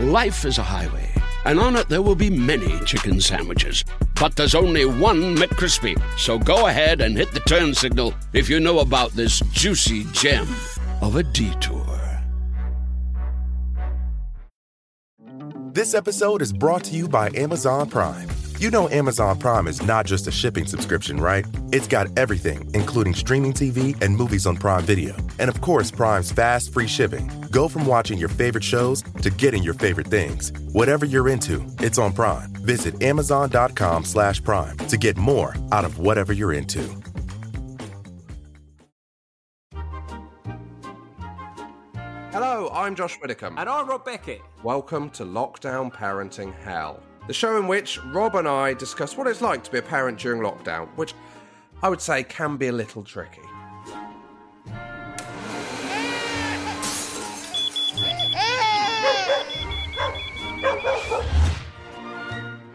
[0.00, 1.10] Life is a highway,
[1.44, 3.84] and on it there will be many chicken sandwiches.
[4.18, 6.00] But there's only one McCrispy.
[6.18, 10.48] So go ahead and hit the turn signal if you know about this juicy gem
[11.02, 11.84] of a detour.
[15.74, 18.30] This episode is brought to you by Amazon Prime.
[18.60, 21.46] You know Amazon Prime is not just a shipping subscription, right?
[21.72, 25.16] It's got everything, including streaming TV and movies on Prime Video.
[25.38, 27.30] And of course, Prime's fast, free shipping.
[27.50, 30.52] Go from watching your favorite shows to getting your favorite things.
[30.72, 32.50] Whatever you're into, it's on Prime.
[32.56, 36.86] Visit amazon.com slash prime to get more out of whatever you're into.
[42.30, 43.56] Hello, I'm Josh Widdicombe.
[43.56, 44.42] And I'm Rob Beckett.
[44.62, 49.40] Welcome to Lockdown Parenting Hell, the show in which Rob and I discuss what it's
[49.40, 51.14] like to be a parent during lockdown, which
[51.82, 53.42] I would say can be a little tricky.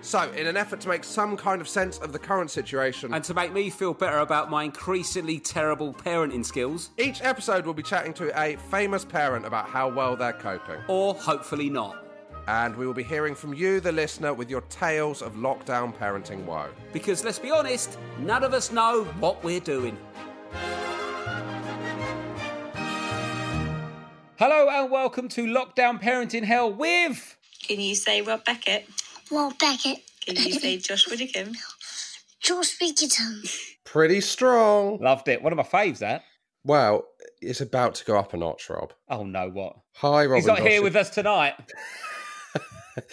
[0.02, 3.24] So, in an effort to make some kind of sense of the current situation, And
[3.24, 7.82] to make me feel better about my increasingly terrible parenting skills, each episode we'll be
[7.82, 10.78] chatting to a famous parent about how well they're coping.
[10.88, 12.05] or hopefully not.
[12.48, 16.46] And we will be hearing from you, the listener, with your tales of lockdown parenting
[16.46, 16.70] woe.
[16.94, 19.98] Because let's be honest, none of us know what we're doing.
[24.38, 27.36] Hello and welcome to Lockdown Parenting Hell with.
[27.68, 28.88] Can you say Rob Beckett?
[29.32, 30.04] Rob Beckett.
[30.28, 31.54] Can you say Josh Widdicombe?
[32.42, 33.50] Josh Bickerton.
[33.86, 35.00] Pretty strong.
[35.00, 35.42] Loved it.
[35.42, 36.24] One of my faves, that.
[36.64, 37.08] Well,
[37.42, 38.94] it's about to go up a notch, Rob.
[39.10, 39.78] Oh no, what?
[39.96, 40.38] Hi, Rob.
[40.38, 41.56] He's not here with us tonight.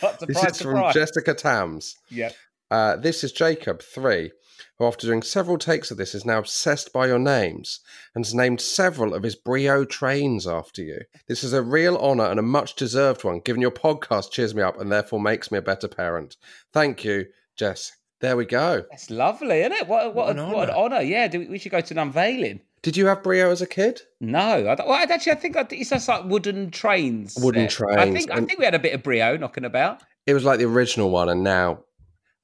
[0.00, 0.92] What This surprise, is from.
[0.92, 1.96] Jessica Tams.
[2.10, 2.34] Yep.
[2.70, 4.30] Uh, this is Jacob, three,
[4.78, 7.80] who, after doing several takes of this, is now obsessed by your names
[8.14, 11.00] and has named several of his Brio trains after you.
[11.28, 14.62] This is a real honour and a much deserved one, given your podcast cheers me
[14.62, 16.36] up and therefore makes me a better parent.
[16.72, 17.92] Thank you, Jess.
[18.20, 18.84] There we go.
[18.90, 19.88] That's lovely, isn't it?
[19.88, 21.02] What, what, What an an, what an honour.
[21.02, 22.60] Yeah, do we, we should go to an unveiling.
[22.82, 24.00] Did you have Brio as a kid?
[24.20, 27.36] No, I well, actually, I think I, it's just like wooden trains.
[27.40, 27.64] Wooden.
[27.64, 30.02] I trains, think I think we had a bit of brio knocking about.
[30.26, 31.84] It was like the original one, and now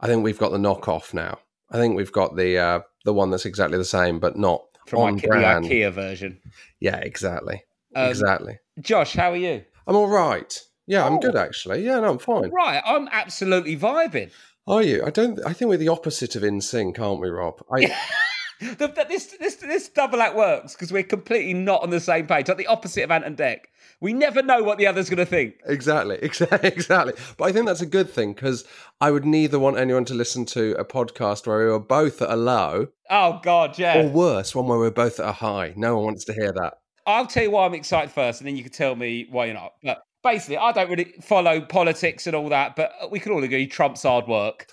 [0.01, 1.39] I think we've got the knockoff now.
[1.71, 5.01] I think we've got the uh, the one that's exactly the same, but not From
[5.01, 5.65] on Ike- the brand.
[5.67, 6.41] IKEA version.
[6.81, 7.65] Yeah, exactly.
[7.97, 8.59] Um, exactly.
[8.81, 9.65] Josh, how are you?
[9.89, 10.57] I'm all right.
[10.87, 11.19] Yeah, I'm Oh.
[11.21, 11.85] good actually.
[11.85, 12.51] Yeah, no, I'm fine.
[12.51, 14.31] Right, I'm absolutely vibing.
[14.69, 15.05] Are you?
[15.05, 15.41] I don't.
[15.45, 17.61] I think we're the opposite of in sync, aren't we, Rob?
[17.73, 17.93] I,
[18.61, 22.27] The, the- this this this double act works because we're completely not on the same
[22.27, 22.49] page.
[22.49, 23.61] Like the opposite of Ant and Dec.
[24.01, 25.55] We never know what the other's going to think.
[25.67, 27.15] exactly, exactly, exactly.
[27.37, 28.65] But I think that's a good thing because
[29.01, 32.31] I would neither want anyone to listen to a podcast where we were both at
[32.31, 33.99] a low, Oh God, yeah.
[34.01, 35.73] or worse, one where we're both at a high.
[35.77, 36.75] No one wants to hear that.
[37.07, 39.55] I'll tell you why I'm excited first, and then you can tell me why you're
[39.55, 39.73] not.
[39.83, 43.67] But basically, I don't really follow politics and all that, but we can all agree
[43.67, 44.69] Trump's hard work.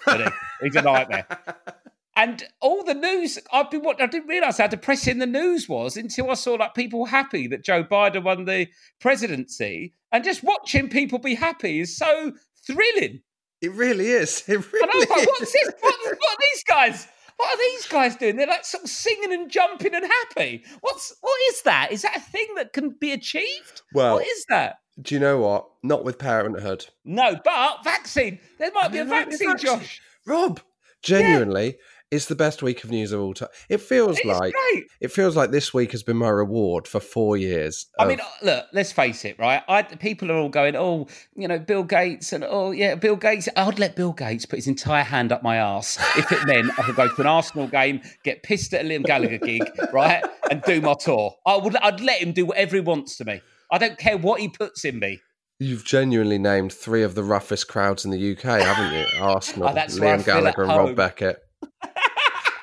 [0.61, 1.25] He's a nightmare.
[2.17, 6.31] And all the news, I've been I didn't realise how depressing the news was until
[6.31, 8.67] I saw like people happy that Joe Biden won the
[9.01, 12.31] presidency, and just watching people be happy is so
[12.65, 13.21] thrilling.
[13.61, 14.43] It really is.
[14.47, 15.71] It really And I was like, what's this?
[15.81, 17.07] What, what are these guys?
[17.37, 18.37] What are these guys doing?
[18.37, 20.63] They're like sort of singing and jumping and happy.
[20.81, 21.91] What's what is that?
[21.91, 23.81] Is that a thing that can be achieved?
[23.93, 24.77] Well- what is that?
[25.01, 25.67] Do you know what?
[25.83, 26.85] Not with parenthood.
[27.03, 28.39] No, but vaccine.
[28.59, 29.79] There might be a There might be a vaccine, vaccine.
[29.79, 30.01] Josh.
[30.25, 30.61] Rob,
[31.03, 31.77] genuinely,
[32.15, 33.49] it's the best week of news of all time.
[33.69, 34.85] It feels It's like great.
[34.99, 37.85] it feels like this week has been my reward for four years.
[37.99, 39.61] I mean, uh, look, let's face it, right?
[39.67, 43.47] I, people are all going, oh, you know, Bill Gates, and oh, yeah, Bill Gates.
[43.55, 46.83] I'd let Bill Gates put his entire hand up my arse if it meant I
[46.83, 50.61] could go to an Arsenal game, get pissed at a Liam Gallagher gig, right, and
[50.63, 51.35] do my tour.
[51.45, 53.41] I would, I'd let him do whatever he wants to me.
[53.71, 55.21] I don't care what he puts in me.
[55.57, 59.05] You've genuinely named three of the roughest crowds in the UK, haven't you?
[59.21, 60.71] Oh, Arsenal, Oh, where I Liam Gallagher, and.
[60.71, 61.37] Rob Beckett.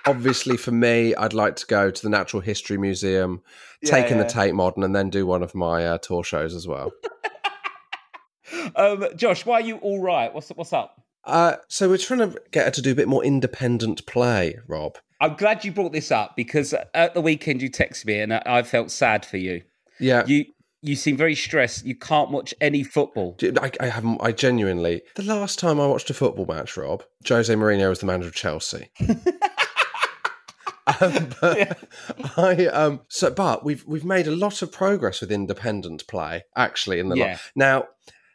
[0.06, 3.42] Obviously, for me, I'd like to go to the Natural History Museum,
[3.84, 4.24] take in yeah.
[4.24, 6.92] the Tate Modern, and then do one of my uh, tour shows as well.
[8.76, 10.32] Um, Josh, why are you all right?
[10.32, 11.00] What's what's up?
[11.24, 14.98] Uh, so we're trying to get her to do a bit more independent play, Rob.
[15.20, 18.42] I'm glad you brought this up because at the weekend you texted me and I
[18.44, 19.62] I felt sad for you.
[19.98, 20.46] Yeah, You
[20.82, 21.84] you seem very stressed.
[21.84, 23.36] You can't watch any football.
[23.60, 24.20] I, I haven't.
[24.20, 25.02] I genuinely.
[25.14, 28.34] The last time I watched a football match, Rob, Jose Mourinho was the manager of
[28.34, 28.90] Chelsea.
[31.00, 31.78] um, but
[32.36, 33.00] I um.
[33.08, 37.16] So, but we've we've made a lot of progress with independent play actually in the
[37.16, 37.38] Yeah.
[37.54, 37.84] now.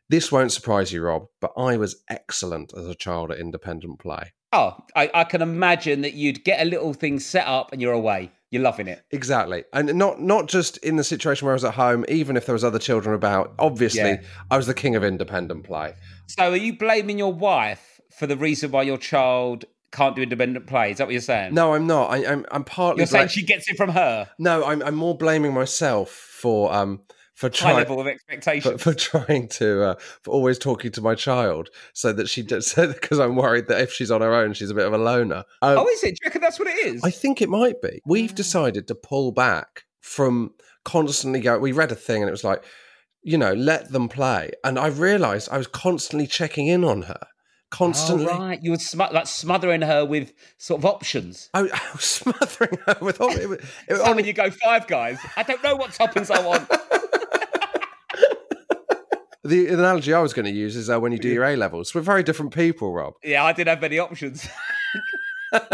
[0.10, 4.32] This won't surprise you, Rob, but I was excellent as a child at independent play.
[4.54, 7.92] Oh, I, I can imagine that you'd get a little thing set up and you're
[7.92, 8.32] away.
[8.50, 9.04] you're loving it.
[9.12, 12.06] Exactly, and not not just in the situation where I was at home.
[12.08, 14.22] Even if there was other children about, obviously, Yeah.
[14.50, 15.94] I was the king of independent play.
[16.28, 20.68] So, are you blaming your wife for the reason why your child can't do independent
[20.68, 20.92] play?
[20.92, 21.54] Is that what you're saying?
[21.54, 22.12] No, I'm not.
[22.12, 23.02] I, I'm I'm partly.
[23.02, 24.30] you're saying she gets it from her.
[24.40, 27.02] no, I'm I'm more blaming myself for um
[27.38, 28.78] for High trying level of expectation.
[28.80, 32.74] for, for trying to uh, for always talking to my child so that she does
[32.76, 35.44] because I'm worried that if she's on her own, she's a bit of a loner.
[35.62, 36.16] Um, oh, is it?
[36.16, 37.04] Do you reckon that's what it is?
[37.04, 38.02] I think it might be.
[38.06, 41.62] We've decided to pull back from constantly going.
[41.62, 42.64] We read a thing and it was like,
[43.22, 44.52] you know, let them play.
[44.64, 47.28] And I realised I was constantly checking in on her,
[47.70, 48.28] constantly.
[48.30, 48.62] Oh, right.
[48.64, 51.50] You were sm- like smothering her with sort of options.
[51.54, 53.44] I, I was smothering her with options.
[53.44, 55.92] It, was- it, was So on- when you go five guys, I don't know what
[55.92, 56.70] toppings I want.
[59.44, 61.94] the analogy I was going to use is uh, when you do your A levels.
[61.96, 63.14] We're very different people, Rob.
[63.24, 64.48] yeah, I didn't have many options.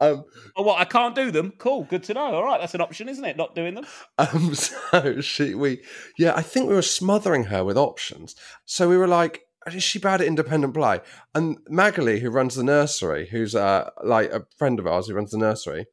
[0.00, 0.24] Um,
[0.54, 0.78] oh, what?
[0.80, 1.52] I can't do them.
[1.56, 1.84] Cool.
[1.84, 2.34] Good to know.
[2.34, 3.38] All right, that's an option, isn't it?
[3.38, 3.86] Not doing them.
[4.18, 5.82] Um, so she, we,
[6.18, 8.34] yeah, I think we were smothering her with options.
[8.66, 11.00] So we were like, is she bad at independent play?
[11.34, 15.30] And Magali, who runs the nursery, who's uh, like a friend of ours who runs
[15.30, 15.86] the nursery,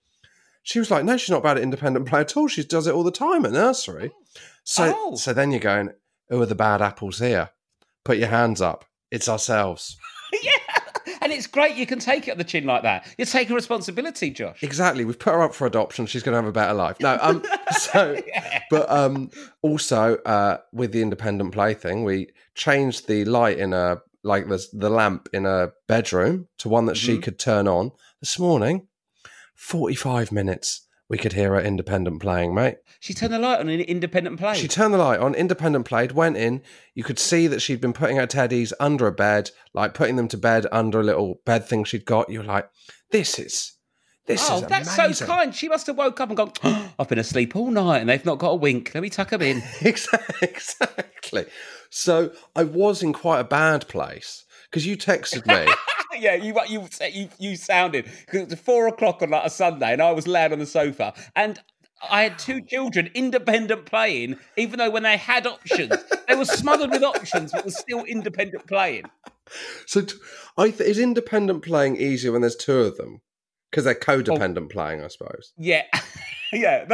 [0.64, 2.48] she was like, no, she's not bad at independent play at all.
[2.48, 4.12] She does it all the time at nursery.
[4.64, 5.16] So, Oh.
[5.16, 5.92] so then you're going,
[6.30, 7.50] who are the bad apples here?
[8.04, 8.86] Put your hands up.
[9.10, 9.98] It's ourselves.
[11.22, 11.26] Yeah.
[11.26, 13.08] And it's great you can take it on the chin like that.
[13.18, 14.64] You're taking responsibility, Josh.
[14.64, 15.06] Exactly.
[15.06, 16.06] We've put her up for adoption.
[16.08, 17.00] She's going to have a better life.
[17.00, 18.18] No, um, so,
[18.70, 19.30] but um,
[19.62, 24.64] also uh, with the independent play thing, we changed the light in a like the
[24.74, 27.24] the lamp in a bedroom to one that she Mhm.
[27.24, 27.92] could turn on.
[28.20, 28.88] This morning,
[29.56, 32.78] forty five minutes, we could hear her independent playing, mate.
[33.02, 34.56] She turned the light on in independent play.
[34.56, 36.62] She turned the light on, independent played, went in.
[36.96, 40.30] You could see that she'd been putting her teddies under a bed, like putting them
[40.30, 42.30] to bed under a little bed thing she'd got.
[42.30, 42.70] You're like,
[43.12, 43.74] this is.
[44.26, 44.50] This is.
[44.50, 45.14] oh, is that's amazing.
[45.14, 45.54] so kind.
[45.54, 46.54] She must have woke up and gone,
[46.98, 48.92] I've been asleep all night and they've not got a wink.
[48.96, 49.62] Let me tuck them in.
[49.82, 51.46] Exactly.
[51.90, 55.70] So I was in quite a bad place because you texted me.
[56.20, 60.02] yeah, you you you, you sounded because it's four o'clock on like a Sunday, and
[60.02, 61.60] I was laying on the sofa, and
[62.10, 65.96] I had two children independent playing, even though when they had options,
[66.28, 69.06] they were smothered with options, but was still independent playing.
[69.86, 70.16] so t-
[70.58, 73.22] I th- is independent playing easier when there's two of them
[73.70, 74.18] because they're oh.
[74.18, 75.54] codependent playing, I suppose.
[75.58, 75.84] Yeah.
[76.62, 76.86] Yeah,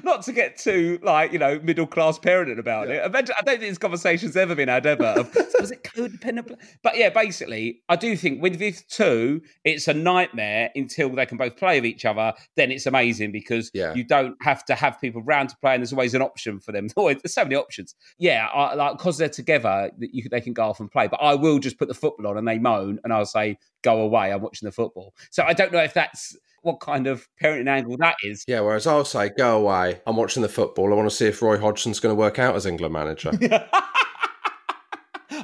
[0.04, 3.04] not to get too like you know middle class parenting about it.
[3.04, 5.04] Eventually, I don't think this conversation's ever been had ever.
[5.04, 6.54] Of, so was it codependent?
[6.82, 11.36] But yeah, basically, I do think with these two, it's a nightmare until they can
[11.36, 12.32] both play with each other.
[12.56, 13.92] Then it's amazing because Yeah.
[13.94, 16.72] you don't have to have people round to play, and there's always an option for
[16.72, 16.88] them.
[16.96, 17.94] There's so many options.
[18.18, 21.08] Yeah, I, like because they're together, that you, they can go off and play.
[21.08, 24.00] But I will just put the football on, and they moan, and I'll say, "Go
[24.00, 24.32] away!
[24.32, 27.96] I'm watching the football." So I don't know if that's what kind of parenting angle
[27.98, 28.44] that is.
[28.46, 30.00] Yeah, whereas I'll say, go away.
[30.06, 30.92] I'm watching the football.
[30.92, 33.32] I want to see if Roy Hodgson's going to work out as England manager.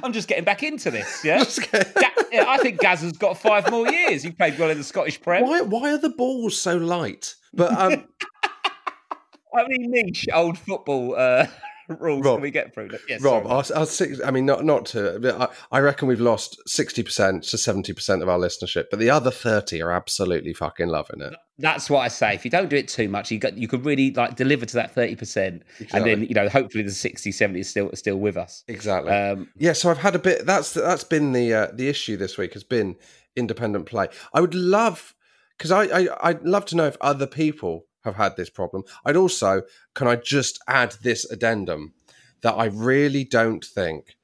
[0.03, 1.23] I'm just getting back into this.
[1.25, 1.43] Yeah,
[2.31, 4.23] yeah I think Gaz has got five more years.
[4.23, 5.43] He played well in the Scottish Prem.
[5.43, 7.35] why, why are the balls so light?
[7.53, 8.07] But um,
[9.53, 11.47] How many niche old football uh,
[11.89, 12.37] rules Rob.
[12.37, 12.89] can we get through?
[13.07, 13.55] Yes, Rob, sorry.
[13.55, 15.35] our, our six, I mean, not not to.
[15.39, 19.09] I, I reckon we've lost sixty percent to seventy percent of our listenership, but the
[19.09, 21.33] other thirty are absolutely fucking loving it.
[21.57, 22.33] that's what I say.
[22.33, 24.75] If you don't do it too much, you got you could really like deliver to
[24.75, 25.63] that thirty percent,
[25.93, 28.63] and then you know hopefully the 60, 70 is still still with us.
[28.67, 29.11] Exactly.
[29.11, 30.45] Um, yeah, so I've had a bit.
[30.45, 32.95] That's that's been the uh, the issue this week has been
[33.35, 34.07] independent play.
[34.33, 35.15] I would love
[35.57, 38.83] because I, I I'd love to know if other people have had this problem.
[39.05, 39.63] I'd also
[39.95, 41.93] can I just add this addendum
[42.41, 44.15] that I really don't think.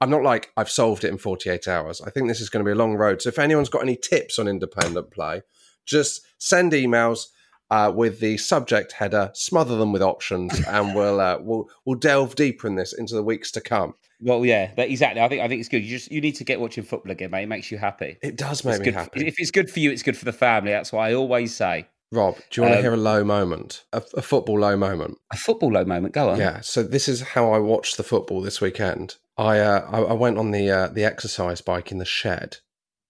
[0.00, 2.00] I'm not like I've solved it in 48 hours.
[2.00, 3.22] I think this is going to be a long road.
[3.22, 5.42] So if anyone's got any tips on independent play,
[5.86, 7.26] just send emails
[7.70, 12.34] uh, with the subject header, smother them with options, and we'll uh, we'll we'll delve
[12.34, 13.94] deeper in this into the weeks to come.
[14.20, 15.22] well, yeah, but exactly.
[15.22, 15.84] I think I think it's good.
[15.84, 17.44] You just you need to get watching football again, mate.
[17.44, 18.18] It makes you happy.
[18.22, 18.94] It does make It's me good.
[18.94, 19.26] happy.
[19.26, 20.72] If it's good for you, it's good for the family.
[20.72, 21.86] That's what I always say.
[22.12, 23.84] Rob, do you want to Um, hear a low moment?
[23.92, 25.16] A, a football low moment?
[25.32, 26.12] A football low moment.
[26.14, 26.38] Go on.
[26.38, 26.60] Yeah.
[26.60, 29.16] So this is how I watched the football this weekend.
[29.38, 32.58] I uh, I, I went on the uh, the exercise bike in the shed,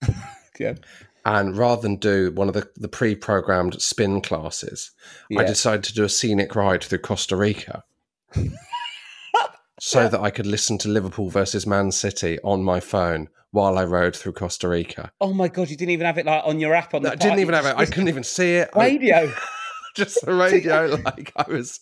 [0.61, 0.75] Yeah.
[1.25, 4.93] and rather than do one of the, the pre-programmed spin classes,
[5.37, 7.83] I decided to do a scenic ride through Costa Rica.
[9.85, 13.85] So that I could listen to Liverpool versus Man City on my phone while I
[13.85, 15.11] rode through Costa Rica.
[15.21, 17.11] Oh my god, you didn't even have it like on your app on the.
[17.11, 17.75] I didn't even have it.
[17.77, 18.71] I couldn't even see it.
[18.77, 19.33] I- radio.
[19.97, 21.81] just the radio, like I was,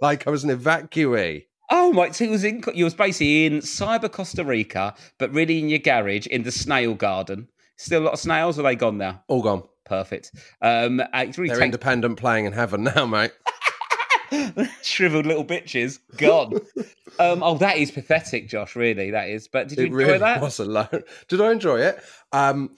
[0.00, 1.46] like I was an evacuee.
[1.68, 2.12] Oh my!
[2.12, 2.62] So it was in.
[2.72, 6.94] You was basically in cyber Costa Rica, but really in your garage in the snail
[6.94, 7.48] garden.
[7.76, 8.56] Still a lot of snails.
[8.56, 9.24] Are they gone now?
[9.26, 9.64] All gone.
[9.84, 10.30] perfect.
[10.62, 13.32] Um, uh, it's really They're take- independent playing in heaven now, mate.
[14.82, 16.54] shriveled little bitches gone.
[17.18, 18.76] um, oh, that is pathetic, Josh.
[18.76, 19.48] Really, that is.
[19.48, 20.40] But did you It enjoy really that?
[20.40, 21.02] was alone.
[21.28, 21.98] Did I enjoy it?
[22.32, 22.76] Um,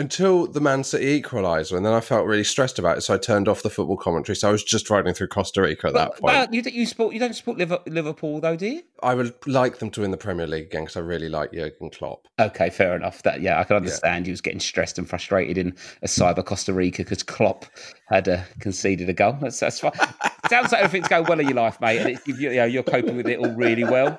[0.00, 3.18] until the Man City equaliser, and then I felt really stressed about it, so I
[3.18, 4.34] turned off the football commentary.
[4.34, 6.22] So I was just riding through Costa Rica at that point.
[6.22, 8.82] but you, don't- you support you don't support Liverpool though, do you?
[9.02, 11.90] I would like them to win the Premier League again because I really like Jurgen
[11.90, 12.26] Klopp.
[12.38, 13.22] Okay, fair enough.
[13.22, 16.72] That yeah, I can understand you was getting stressed and frustrated in a cyber Costa
[16.72, 17.66] Rica because Klopp
[18.08, 19.36] had uh, conceded a goal.
[19.40, 19.92] That's that's fine.
[20.48, 22.82] Sounds like everything's going well in your life, mate, and it's, you, you know, you're
[22.82, 24.18] coping with it all really well.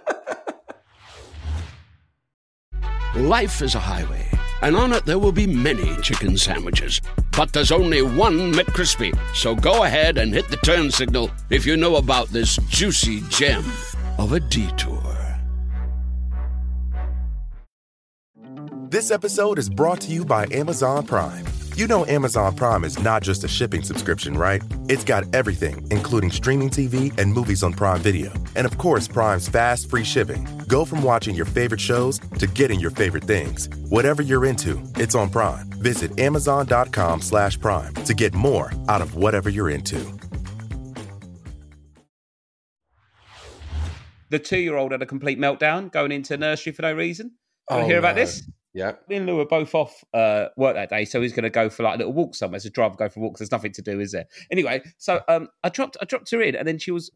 [3.16, 4.26] Life is a highway,
[4.62, 7.02] and on it there will be many chicken sandwiches.
[7.36, 9.18] But there's only one McCrispy.
[9.36, 13.64] So go ahead and hit the turn signal if you know about this juicy gem
[14.18, 15.00] of a detour.
[18.90, 21.46] This episode is brought to you by Amazon Prime.
[21.82, 24.62] You know Amazon Prime is not just a shipping subscription, right?
[24.88, 28.32] It's got everything, including streaming TV and movies on Prime Video.
[28.56, 30.48] And of course, Prime's fast, free shipping.
[30.68, 33.68] Go from watching your favorite shows to getting your favorite things.
[33.90, 35.66] Whatever you're into, it's on Prime.
[35.82, 40.00] Visit amazon.com slash prime to get more out of whatever you're into.
[44.30, 47.32] The two-year-old had a complete meltdown going into nursery for no reason.
[47.72, 48.22] Do you Oh, hear about no.
[48.22, 48.48] this?
[48.74, 48.94] Yeah.
[49.10, 51.70] Me and Lou were both off uh, work that day, so he's going to go
[51.70, 52.60] for like a little walk somewhere.
[52.60, 53.38] So drive, go for a walk.
[53.38, 54.26] There's nothing to do, is there?
[54.50, 57.12] Anyway, so um, I dropped, I dropped her in, and then she was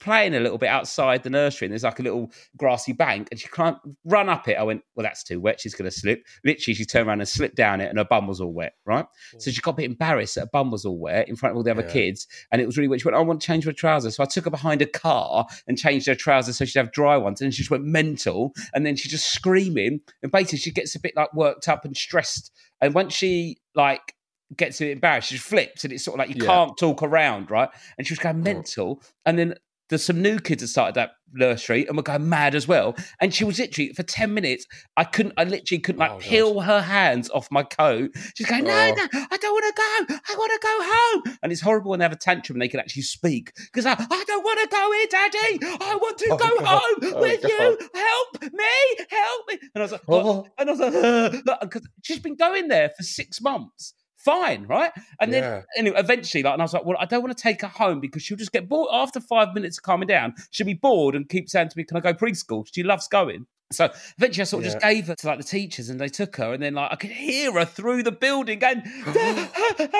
[0.00, 3.40] playing a little bit outside the nursery, and there's like a little grassy bank, and
[3.40, 4.54] she can't run up it.
[4.58, 5.60] I went, well, that's too wet.
[5.60, 6.22] She's going to slip.
[6.44, 8.74] Literally, she turned around and slipped down it, and her bum was all wet.
[8.84, 9.38] Right, hmm.
[9.38, 11.56] so she got a bit embarrassed that her bum was all wet in front of
[11.56, 11.92] all the other Yeah.
[11.92, 13.00] kids, and it was really wet.
[13.00, 15.46] She went, I want to change my trousers, so I took her behind a car
[15.66, 18.84] and changed her trousers so she'd have dry ones, and she just went mental, and
[18.84, 22.52] then she just screaming, and basically she gets a bit like worked up and stressed,
[22.80, 24.14] and once she like
[24.54, 26.50] gets a bit embarrassed, she flips, and it's sort of like you Yeah.
[26.50, 27.70] can't talk around, right?
[27.96, 29.54] And she was going mental, and then
[29.90, 32.94] there's some new kids that started that nursery and were going mad as well.
[33.20, 36.22] And she was literally for 10 minutes, I couldn't, I literally couldn't like Oh, God.
[36.22, 38.12] peel her hands off my coat.
[38.36, 38.94] She's going, No, Oh.
[38.96, 40.16] no, I don't want to go.
[40.32, 41.38] I want to go home.
[41.42, 43.52] And it's horrible when they have a tantrum and they can actually speak.
[43.56, 45.78] Because I, I don't want to go in, Daddy.
[45.84, 46.66] I want to Oh, go God.
[46.66, 47.50] home Oh, with God.
[47.50, 47.78] you.
[47.94, 49.58] Help me, help me.
[49.74, 50.02] And I was like.
[50.08, 50.46] Oh.
[50.56, 53.94] And I was like, because she's been going there for six months.
[54.24, 54.90] Fine, right?
[55.20, 55.42] And then
[55.76, 58.00] anyway, eventually, like, and I was like, well, I don't want to take her home
[58.00, 60.34] because she'll just get bored after five minutes of calming down.
[60.50, 63.46] She'll be bored and keep saying to me, "Can I go preschool?" She loves going.
[63.72, 66.36] So eventually, I sort of just gave her to like the teachers, and they took
[66.36, 68.80] her, and then like I could hear her through the building going,
[69.12, 69.96] "Daddy, I want to go."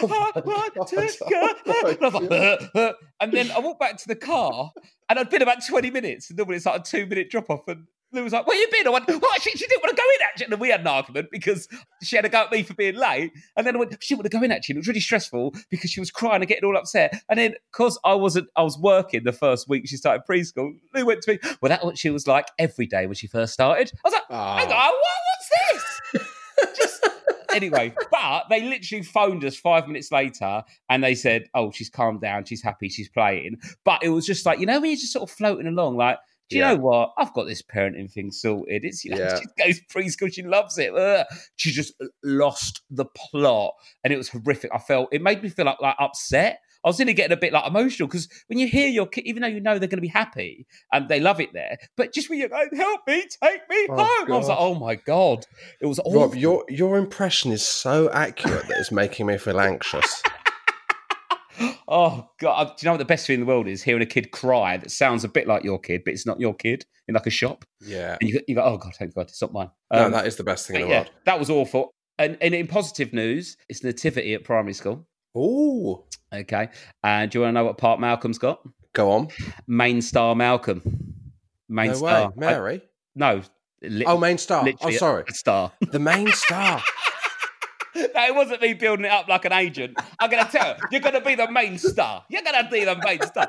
[0.02, 0.70] Oh my
[1.64, 2.14] And I was
[2.76, 4.70] like, and then I walked back to the car,
[5.08, 7.66] and I'd been about twenty minutes, and normally it's like a two minute drop off,
[7.68, 7.86] and.
[8.12, 10.08] Lou was like, "Where you been?" I went, "Oh, she, she didn't want to go
[10.08, 11.68] in actually." And we had an argument because
[12.02, 13.32] she had to go at me for being late.
[13.56, 15.54] And then I went, "She wanted to go in actually." And it was really stressful
[15.70, 17.22] because she was crying and getting all upset.
[17.28, 20.72] And then, because I wasn't, I was working the first week she started preschool.
[20.94, 23.52] Lou went to me, "Well, that's what she was like every day when she first
[23.52, 24.56] started." I was like, Ah.
[24.56, 24.92] "Hang on, what?
[24.92, 25.50] What's
[26.12, 26.36] this?"
[26.76, 27.08] Just
[27.54, 32.20] anyway, but they literally phoned us five minutes later and they said, "Oh, she's calmed
[32.20, 32.44] down.
[32.44, 32.88] She's happy.
[32.88, 35.66] She's playing." But it was just like you know when you're just sort of floating
[35.66, 36.18] along, like.
[36.50, 36.74] Do you Yeah.
[36.74, 37.12] know what?
[37.16, 38.84] I've got this parenting thing sorted.
[38.84, 39.40] It's you know, Yeah.
[39.58, 40.92] she goes preschool, she loves it.
[40.94, 41.24] Ugh.
[41.56, 44.70] She just uh, lost the plot, and it was horrific.
[44.74, 46.60] I felt it made me feel like, like upset.
[46.82, 49.42] I was really getting a bit like emotional because when you hear your kid, even
[49.42, 52.30] though you know they're going to be happy and they love it there, but just
[52.30, 55.44] when you're going, help me, take me Oh, home, I was like, oh my god,
[55.82, 56.22] it was awful.
[56.22, 60.22] Rob, your your impression is so accurate that it's making me feel anxious.
[61.88, 62.68] Oh god!
[62.68, 63.82] Do you know what the best thing in the world is?
[63.82, 66.54] Hearing a kid cry that sounds a bit like your kid, but it's not your
[66.54, 68.16] kid in like a shop, Yeah.
[68.20, 70.26] and you go, you go "Oh god, thank God, it's not mine." No, Um, that
[70.26, 71.10] is the best thing in the yeah, world.
[71.26, 71.90] that was awful.
[72.18, 75.06] And, and in positive news, it's nativity at primary school.
[75.34, 76.68] Oh, Okay,
[77.02, 78.60] and do you want to know what part Malcolm's got?
[78.92, 79.28] Go on.
[79.66, 80.82] Main star Malcolm.
[81.68, 82.28] Main no star.
[82.28, 82.34] way.
[82.36, 82.76] Mary.
[82.76, 83.42] I- no.
[83.82, 84.66] li- oh, main star.
[84.80, 85.24] Oh, sorry.
[85.30, 85.72] star.
[85.80, 86.82] The main star.
[87.96, 89.98] no, it wasn't me building it up like an agent.
[90.18, 92.24] I'm going to tell you, you're going to be the main star.
[92.28, 93.48] You're going to be the main star.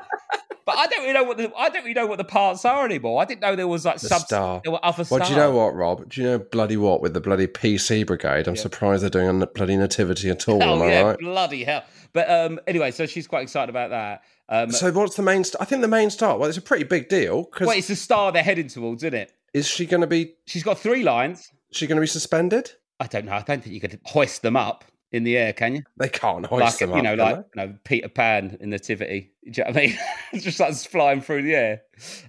[0.64, 2.84] But I don't really know what the I don't really know what the parts are
[2.84, 3.20] anymore.
[3.20, 4.60] I didn't know there was like The sub star.
[4.62, 5.26] there were other Well, stars.
[5.28, 6.08] do you know what, Rob?
[6.08, 8.46] Do you know bloody what with the bloody PC brigade?
[8.46, 8.60] I'm Yeah.
[8.62, 10.62] surprised they're doing a bloody nativity at all.
[10.62, 11.18] Oh am I yeah, right?
[11.18, 11.82] bloody hell!
[12.12, 14.22] But um, anyway, so she's quite excited about that.
[14.48, 15.42] Um, So what's the main?
[15.42, 16.38] St- I think the main star.
[16.38, 19.14] Well, it's a pretty big deal because well, it's the star they're heading towards, isn't
[19.14, 19.32] it?
[19.52, 20.34] is she going to be?
[20.46, 21.40] She's got three lines.
[21.72, 22.70] Is she going to be suspended?
[23.02, 23.32] I don't know.
[23.32, 24.84] I don't think you could hoist them up.
[25.10, 25.82] in the air, can you?
[25.98, 28.70] They can't hoist like them you up, You know, like you know, Peter Pan in
[28.70, 29.32] Nativity.
[29.44, 29.98] Do you know what I mean?
[30.32, 31.82] it's just like flying through the air.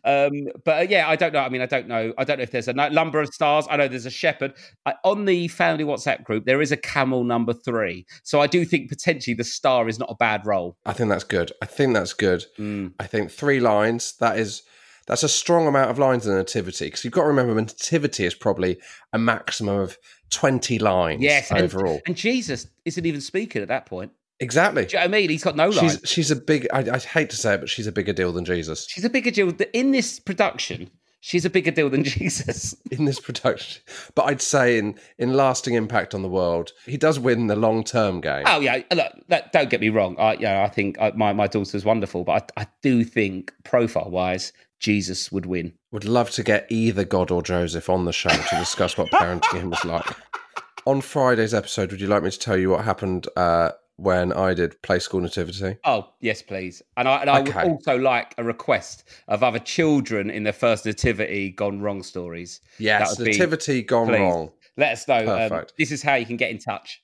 [0.03, 0.32] Um,
[0.65, 1.39] but uh, yeah, I don't know.
[1.42, 2.12] I mean, I don't know.
[2.18, 3.68] I don't know if there's a number of stars.
[3.70, 4.53] I know there's a shepherd
[4.88, 6.46] I, on the family WhatsApp group.
[6.46, 10.10] There is a camel number three, so I do think potentially the star is not
[10.10, 10.75] a bad role.
[10.88, 11.51] I think that's good.
[11.62, 12.46] I think that's good.
[12.58, 12.94] Mm.
[13.00, 14.15] I think three lines.
[14.20, 14.63] That is
[15.07, 18.25] that's a strong amount of lines in a nativity because you've got to remember nativity
[18.25, 18.77] is probably
[19.12, 19.98] a maximum of
[20.29, 21.22] twenty lines.
[21.22, 22.01] Yes, overall.
[22.05, 24.12] And Jesus isn't even speaking at that point.
[24.39, 24.86] exactly.
[24.86, 25.29] Do you know what I mean?
[25.29, 26.00] He's got no lines.
[26.05, 26.67] she's a big.
[26.74, 29.10] I, I hate to say it, but she's a bigger deal than Jesus She's a
[29.10, 30.89] bigger deal in this production.
[31.25, 32.75] She's a bigger deal than Jesus.
[32.91, 33.81] in this production.
[34.13, 37.86] But I'd say in in lasting impact on the world, he does win the long
[37.86, 38.43] term game.
[38.45, 40.17] Oh yeah, look, look, don't get me wrong.
[40.19, 44.10] I, yeah, I think uh, my my daughter's wonderful, but I, I do think profile
[44.10, 44.51] wise,
[44.84, 45.74] Jesus would win.
[45.92, 49.60] Would love to get either God or Joseph on the show to discuss what parenting
[49.62, 50.06] him was like.
[50.86, 54.54] On Friday's episode, would you like me to tell you what happened uh, when I
[54.54, 55.78] did Play School Nativity?
[55.86, 56.82] Oh yes, please.
[56.98, 57.63] And I and I Okay.
[57.63, 62.60] would also like a request of other children in their first nativity gone wrong stories.
[62.80, 64.20] Yes, would be- Nativity gone please.
[64.20, 64.52] wrong.
[64.75, 65.20] Let us know.
[65.20, 65.74] Um, Perfect.
[65.78, 67.02] this is how you can get in touch.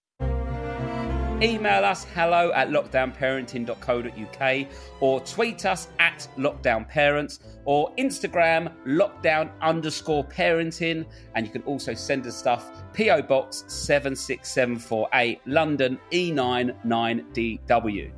[1.41, 4.67] Email us hello at lockdownparenting.co.uk
[4.99, 11.05] or tweet us at lockdownparents or Instagram lockdown underscore parenting.
[11.35, 18.11] And you can also send us stuff PO Box 76748 London E E99DW.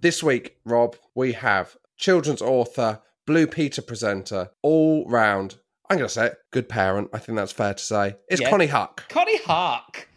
[0.00, 5.56] This week, Rob, we have children's author, Blue Peter presenter, all round.
[5.90, 7.10] I'm going to say it, good parent.
[7.12, 8.16] I think that's fair to say.
[8.30, 8.50] It's Yeah.
[8.50, 9.00] Konnie Huq.
[9.10, 10.08] Konnie Hark.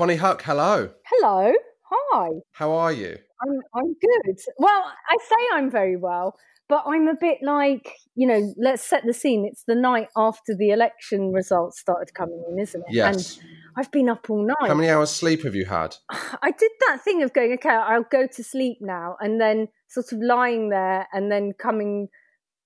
[0.00, 0.88] Konnie Huq, hello.
[1.04, 1.52] Hello.
[1.90, 2.28] Hi.
[2.52, 3.18] How are you?
[3.42, 4.38] I'm I'm good.
[4.56, 6.36] Well, I say I'm very well,
[6.70, 9.44] but I'm a bit like, you know, let's set the scene.
[9.44, 12.94] It's the night after the election results started coming in, isn't it?
[12.94, 13.36] Yes.
[13.36, 14.68] And I've been up all night.
[14.70, 15.96] How many hours sleep have you had?
[16.10, 20.12] I did that thing of going, okay, I'll go to sleep now, and then sort
[20.12, 22.08] of lying there and then coming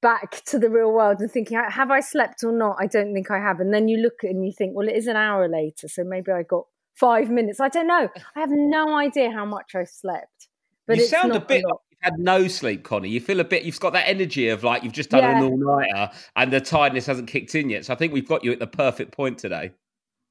[0.00, 2.76] back to the real world and thinking, have I slept or not?
[2.78, 3.58] I don't think I have.
[3.58, 6.30] And then you look and you think, well, it is an hour later, so maybe
[6.30, 7.60] I got five minutes.
[7.60, 8.08] I don't know.
[8.36, 10.48] I have no idea how much I slept.
[10.86, 11.70] But you sound a bit lot.
[11.70, 13.08] like you've had no sleep, Konnie.
[13.10, 15.38] You feel a bit, you've got that energy of like you've just done Yeah.
[15.38, 17.86] an all nighter and the tiredness hasn't kicked in yet.
[17.86, 19.70] So I think we've got you at the perfect point today.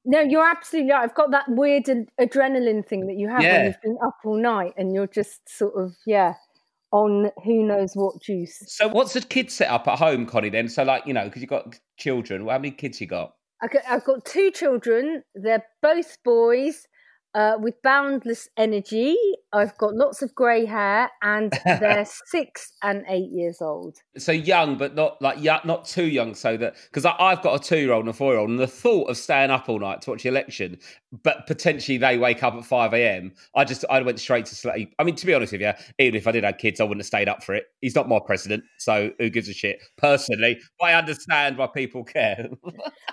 [0.06, 1.02] No, you're absolutely right.
[1.04, 3.58] I've got that weird ad- adrenaline thing that you have Yeah.
[3.58, 6.34] when you've been up all night and you're just sort of, yeah,
[6.92, 8.62] on who knows what juice.
[8.68, 10.68] So what's the kids set up at home, Konnie, then?
[10.70, 13.34] So like, you know, because you've got children, how many kids you got?
[13.88, 15.24] I've got two children.
[15.36, 16.88] They're both boys
[17.36, 19.18] uh, with boundless energy.
[19.52, 23.98] I've got lots of grey hair, and they're six and eight years old.
[24.18, 26.36] So young, but not like not too young.
[26.36, 29.50] So that because I've got a two-year-old and a four-year-old, and the thought of staying
[29.50, 30.78] up all night to watch the election,
[31.24, 33.34] but potentially they wake up at five a.m.
[33.56, 34.94] I just I went straight to sleep.
[35.00, 37.02] I mean, to be honest with you, even if I did have kids, I wouldn't
[37.02, 37.66] have stayed up for it.
[37.82, 39.80] He's not my president, so who gives a shit?
[39.98, 42.48] Personally, I understand why people care.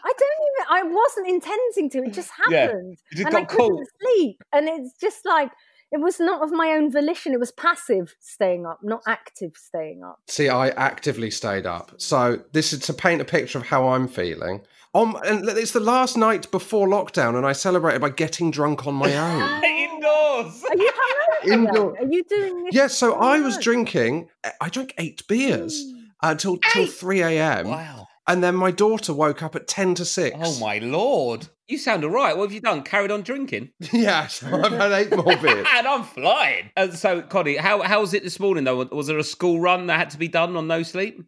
[0.05, 0.13] I.
[0.71, 1.99] I wasn't intending to.
[2.09, 4.43] It just Yeah, happened, you just and I got couldn't sleep.
[4.53, 5.51] And it's just like
[5.93, 7.33] it was not of my own volition.
[7.35, 10.21] It was passive staying up, not active staying up.
[10.29, 11.93] See, I actively stayed up.
[11.99, 14.63] So this is to paint a picture of how I'm feeling.
[14.95, 18.95] Um, and it's the last night before lockdown, and I celebrated by getting drunk on
[18.95, 19.65] my own.
[20.01, 20.65] Indoors.
[20.71, 21.45] Are you hungover?
[21.49, 21.53] then?
[21.67, 22.75] Indoor- Are you doing this?
[22.75, 24.29] yes, so Oh, I was drinking.
[24.45, 26.05] Eh, I drank eight beers mm.
[26.23, 26.93] uh, until till Eight?
[26.93, 27.69] three a.m.
[27.69, 28.09] Wow.
[28.31, 30.37] And then my daughter woke up at ten to six.
[30.41, 31.49] Oh my lord.
[31.67, 32.37] You sound all right.
[32.37, 32.85] What have you done?
[32.85, 33.71] Carried on drinking?
[33.93, 35.67] yeah, so I've had eight more beers.
[35.75, 36.71] and I'm flying.
[36.77, 38.85] And so, Konnie, how how was it this morning though?
[38.85, 41.25] Was there a school run that had to be done on no sleep?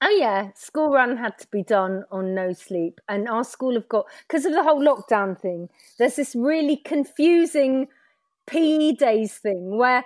[0.00, 3.88] Oh yeah, school run had to be done on no sleep, and our school have
[3.90, 5.68] got because of the whole lockdown thing.
[5.98, 7.88] There's this really confusing
[8.46, 10.02] PE days thing where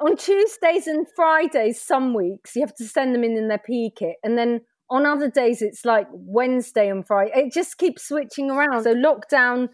[0.00, 3.90] on Tuesdays and Fridays, some weeks you have to send them in in their PE
[3.94, 7.32] kit, and then on other days it's like Wednesday and Friday.
[7.34, 8.84] It just keeps switching around.
[8.84, 9.70] So lockdown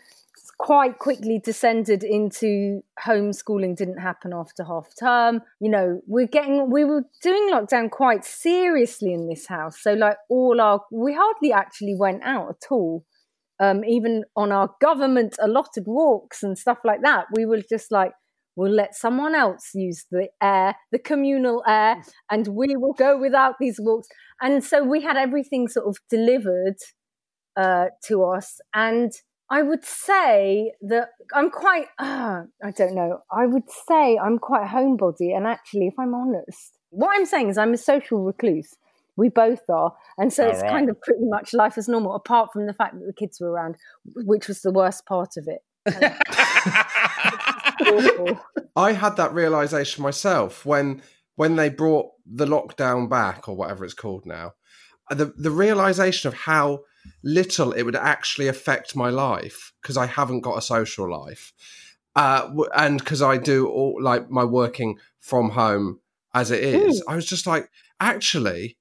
[0.58, 6.84] quite quickly descended into homeschooling didn't happen after half term you know we're getting we
[6.84, 11.94] were doing lockdown quite seriously in this house so like all our we hardly actually
[11.94, 13.04] went out at all
[13.60, 18.10] um even on our government allotted walks and stuff like that we were just like
[18.58, 23.54] we'll let someone else use the air the communal air and we will go without
[23.60, 24.08] these walks
[24.42, 26.76] and so we had everything sort of delivered
[27.56, 29.12] uh, to us and
[29.50, 34.66] I would say that I'm quite, uh, I don't know, I would say I'm quite
[34.68, 35.34] homebody.
[35.34, 38.74] And actually, if I'm honest, what I'm saying is I'm a social recluse,
[39.16, 39.94] We both are.
[40.18, 40.70] And so Oh, it's right.
[40.70, 43.50] kind of pretty much life as normal, apart from the fact that the kids were
[43.50, 45.62] around, which was the worst part of it.
[48.76, 51.02] I had that realization myself when
[51.36, 54.52] when they brought the lockdown back or whatever it's called now.
[55.10, 56.80] The the realization of how
[57.22, 61.52] little it would actually affect my life because I haven't got a social life,
[62.14, 66.00] uh, and because I do all like my working from home
[66.34, 67.02] as it is.
[67.08, 68.76] I was just like, actually,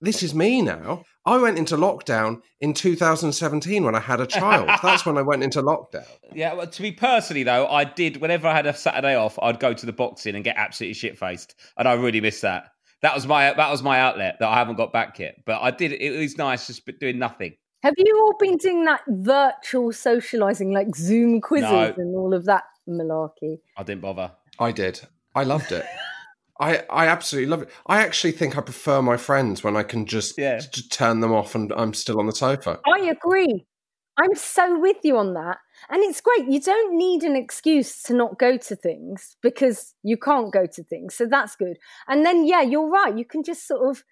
[0.00, 1.04] this is me now.
[1.26, 4.68] I went into lockdown in 2017 when I had a child.
[4.82, 6.06] That's when I went into lockdown.
[6.34, 9.58] Yeah, well, to me personally though, I did whenever I had a Saturday off, I'd
[9.58, 12.64] go to the boxing and get absolutely shit faced, and I really miss that.
[13.02, 15.70] That was my that was my outlet that I haven't got back yet, but I
[15.70, 15.92] did.
[15.92, 17.54] It was nice just doing nothing.
[17.82, 21.94] Have you all been doing that virtual socializing, like Zoom quizzes No.
[21.96, 23.58] and all of that malarkey?
[23.76, 24.32] I didn't bother.
[24.58, 25.00] I did.
[25.34, 25.86] I loved it.
[26.60, 27.70] I I absolutely love it.
[27.86, 30.58] I actually think I prefer my friends when I can just, Yeah.
[30.58, 32.80] just turn them off and I'm still on the sofa.
[32.86, 33.66] I agree.
[34.20, 35.58] I'm so with you on that.
[35.88, 36.48] And it's great.
[36.48, 40.82] You don't need an excuse to not go to things because you can't go to
[40.82, 41.14] things.
[41.14, 41.76] So that's good.
[42.08, 43.16] And then, yeah, you're right.
[43.16, 44.02] You can just sort of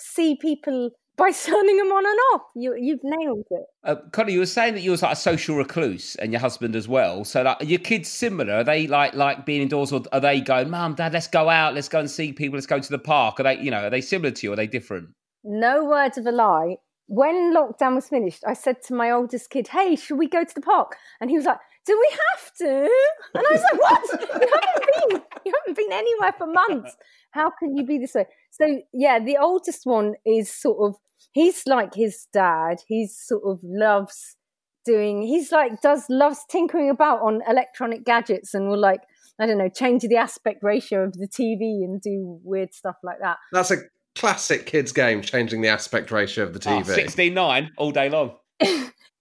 [0.00, 2.42] see people by turning them on and off.
[2.54, 3.64] You, you've nailed it.
[3.84, 6.76] Uh, Konnie, you were saying that you was like a social recluse, and your husband
[6.76, 7.24] as well.
[7.24, 8.54] So, like, are your kids similar?
[8.54, 11.74] Are they like like being indoors, or are they going, "Mum, Dad, let's go out,
[11.74, 13.40] let's go and see people, let's go to the park"?
[13.40, 14.50] Are they, you know, are they similar to you?
[14.50, 15.08] Or are they different?
[15.44, 16.76] No words of a lie.
[17.08, 20.54] When lockdown was finished, I said to my oldest kid, Hey, should we go to
[20.54, 20.96] the park?
[21.20, 22.90] And he was like, Do we have to?
[23.34, 24.20] And I was like, What?
[24.22, 26.96] You haven't been you haven't been anywhere for months.
[27.32, 28.26] How can you be this way?
[28.50, 30.96] So yeah, the oldest one is sort of
[31.32, 32.78] he's like his dad.
[32.86, 34.36] He's sort of loves
[34.84, 39.00] doing he's like does loves tinkering about on electronic gadgets and will like
[39.40, 43.18] I don't know, change the aspect ratio of the TV and do weird stuff like
[43.20, 43.38] that.
[43.50, 43.78] That's a
[44.14, 47.06] classic kids game, changing the aspect ratio of the Oh, TV.
[47.34, 48.36] 16-9 all day long.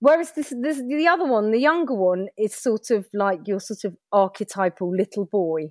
[0.02, 3.84] Whereas this, this, the other one, the younger one, is sort of like your sort
[3.86, 5.70] of archetypal little boy,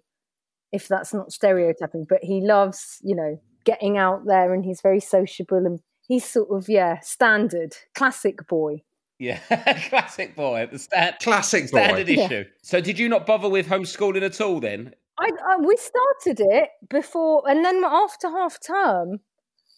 [0.71, 2.07] if that's not stereotyping.
[2.09, 6.49] But he loves, you know, getting out there, and he's very sociable, and he's sort
[6.53, 8.83] of yeah, standard, classic boy.
[9.19, 9.41] Yeah,
[9.89, 10.69] classic boy.
[10.71, 11.79] The stand, Classic boy.
[11.83, 12.25] standard Yeah.
[12.27, 12.45] issue.
[12.63, 14.95] So, did you not bother with homeschooling at all then?
[15.19, 19.19] I, I we started it before, and then after half term,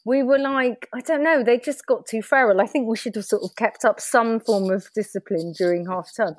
[0.05, 2.61] we were like, I don't know, they just got too feral.
[2.61, 6.11] I think we should have sort of kept up some form of discipline during half
[6.17, 6.35] term.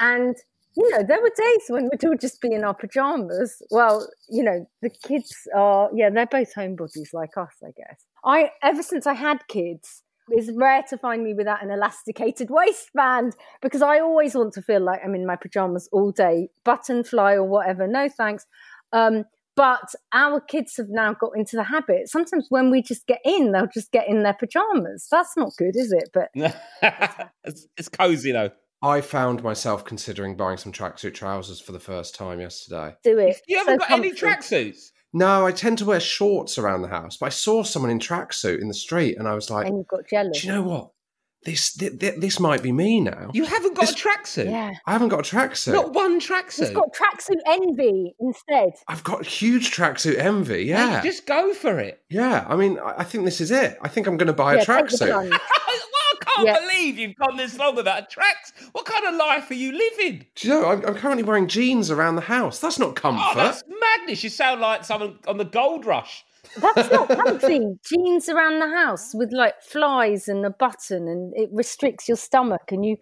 [0.00, 0.34] And,
[0.76, 3.62] you know, there were days when we'd all just be in our pajamas.
[3.70, 8.04] Well, you know, the kids are, yeah, they're both homebodies like us, I guess.
[8.24, 13.36] I, ever since I had kids, it's rare to find me without an elasticated waistband
[13.62, 17.34] because I always want to feel like I'm in my pajamas all day, button fly
[17.34, 17.86] or whatever.
[17.86, 18.46] No thanks.
[18.92, 19.24] Um,
[19.56, 22.08] but our kids have now got into the habit.
[22.08, 25.08] Sometimes when we just get in, they'll just get in their pajamas.
[25.10, 26.10] That's not good, is it?
[26.12, 26.30] But
[27.44, 28.50] it's, it's cozy though.
[28.82, 32.94] I found myself considering buying some tracksuit trousers for the first time yesterday.
[33.02, 33.40] do it.
[33.48, 34.90] You haven't So got any tracksuits.
[35.12, 38.60] No, I tend to wear shorts around the house, but I saw someone in tracksuit
[38.60, 40.42] in the street and I was like, And you got jealous.
[40.42, 40.90] do you know what?
[41.44, 43.30] This, this, this might be me now.
[43.32, 44.50] You haven't got This- a tracksuit.
[44.50, 44.72] yeah.
[44.84, 45.74] I haven't got a tracksuit.
[45.74, 46.74] Not one He's tracksuit.
[46.74, 48.70] got tracksuit envy instead.
[48.88, 50.54] I've got huge tracksuit envy.
[50.54, 51.02] Mate, Yeah.
[51.02, 52.02] just go for it.
[52.10, 52.44] Yeah.
[52.48, 53.78] I mean, I I think this is it.
[53.82, 55.38] I think I'm going to buy yeah, a take tracksuit.
[55.68, 56.60] Well, I can't Yeah.
[56.60, 58.52] believe you've gone this long without a tracks.
[58.72, 60.26] What kind of life are you living?
[60.34, 62.58] Do you know, I'm, I'm currently wearing jeans around the house.
[62.58, 63.22] That's not oh, comfort.
[63.24, 64.22] Oh, that's madness.
[64.24, 66.24] You sound like someone on the gold rush.
[66.60, 67.60] That's not comfy.
[67.84, 72.70] Jeans around the house with like flies and a button, and it restricts your stomach.
[72.70, 72.96] And you,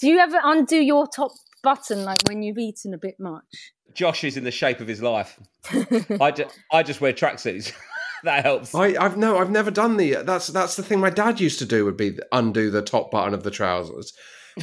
[0.00, 3.72] do you ever undo your top button like when you've eaten a bit much?
[3.94, 5.38] Josh is in the shape of his life.
[6.20, 7.72] I, ju- I just wear tracksuits.
[8.24, 8.74] that helps.
[8.74, 10.16] I, I've no, I've never done the.
[10.16, 13.34] That's that's the thing my dad used to do would be undo the top button
[13.34, 14.12] of the trousers,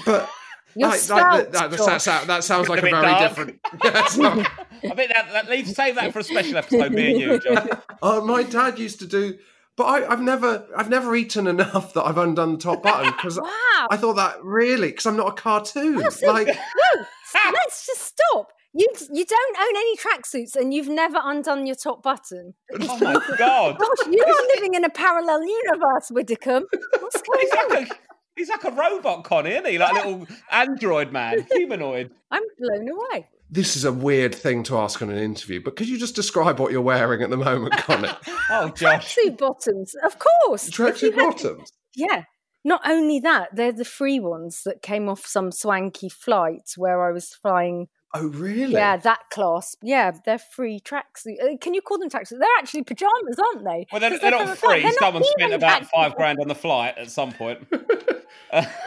[0.06, 0.30] but
[0.76, 3.30] You're like, stout, like, that, that, that, that sounds like A a very dark.
[3.30, 3.60] different.
[3.84, 4.38] Yeah, not-
[4.84, 7.68] I think that, that leave save that for a special episode, me and you, Josh.
[7.70, 9.38] Uh, oh, my dad used to do,
[9.78, 13.40] but I, I've never, I've never eaten enough that I've undone the top button because
[13.40, 13.88] Wow.
[13.90, 15.96] I thought that really because I'm not a cartoon.
[15.96, 18.52] Well, see, like, no, let's just stop.
[18.78, 22.54] You you don't own any tracksuits and you've never undone your top button.
[22.82, 23.78] Oh my god.
[23.80, 26.66] Gosh, you are living in a parallel universe, Widdicombe.
[27.00, 27.48] What's going
[27.88, 27.88] on?
[28.38, 29.78] Like a he's like a robot, Konnie, isn't he?
[29.78, 32.12] Like a little android man, humanoid.
[32.32, 33.28] I'm blown away.
[33.50, 36.60] this is a weird thing to ask on an interview, but could you just describe
[36.60, 38.16] what you're wearing at the moment, Konnie?
[38.52, 39.16] Oh, Josh.
[39.16, 40.68] Tracksuit bottoms, of course.
[40.68, 41.72] If you Tracksuit had- bottoms.
[41.96, 42.24] Yeah.
[42.64, 47.12] Not only that, they're the free ones that came off some swanky flight where I
[47.12, 47.88] was flying
[48.18, 48.72] Oh, really?
[48.74, 49.76] Yeah, that class.
[49.82, 51.36] Yeah, they're free tracksuit.
[51.44, 52.40] Uh, Can you call them tracksuit?
[52.40, 53.88] They're actually pajamas, aren't they?
[53.92, 54.82] Well, they're, 'Cause they're from not free.
[54.82, 57.68] They're not Someone spent about five grand on the flight at some point.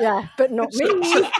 [0.01, 0.87] Yeah, but not me.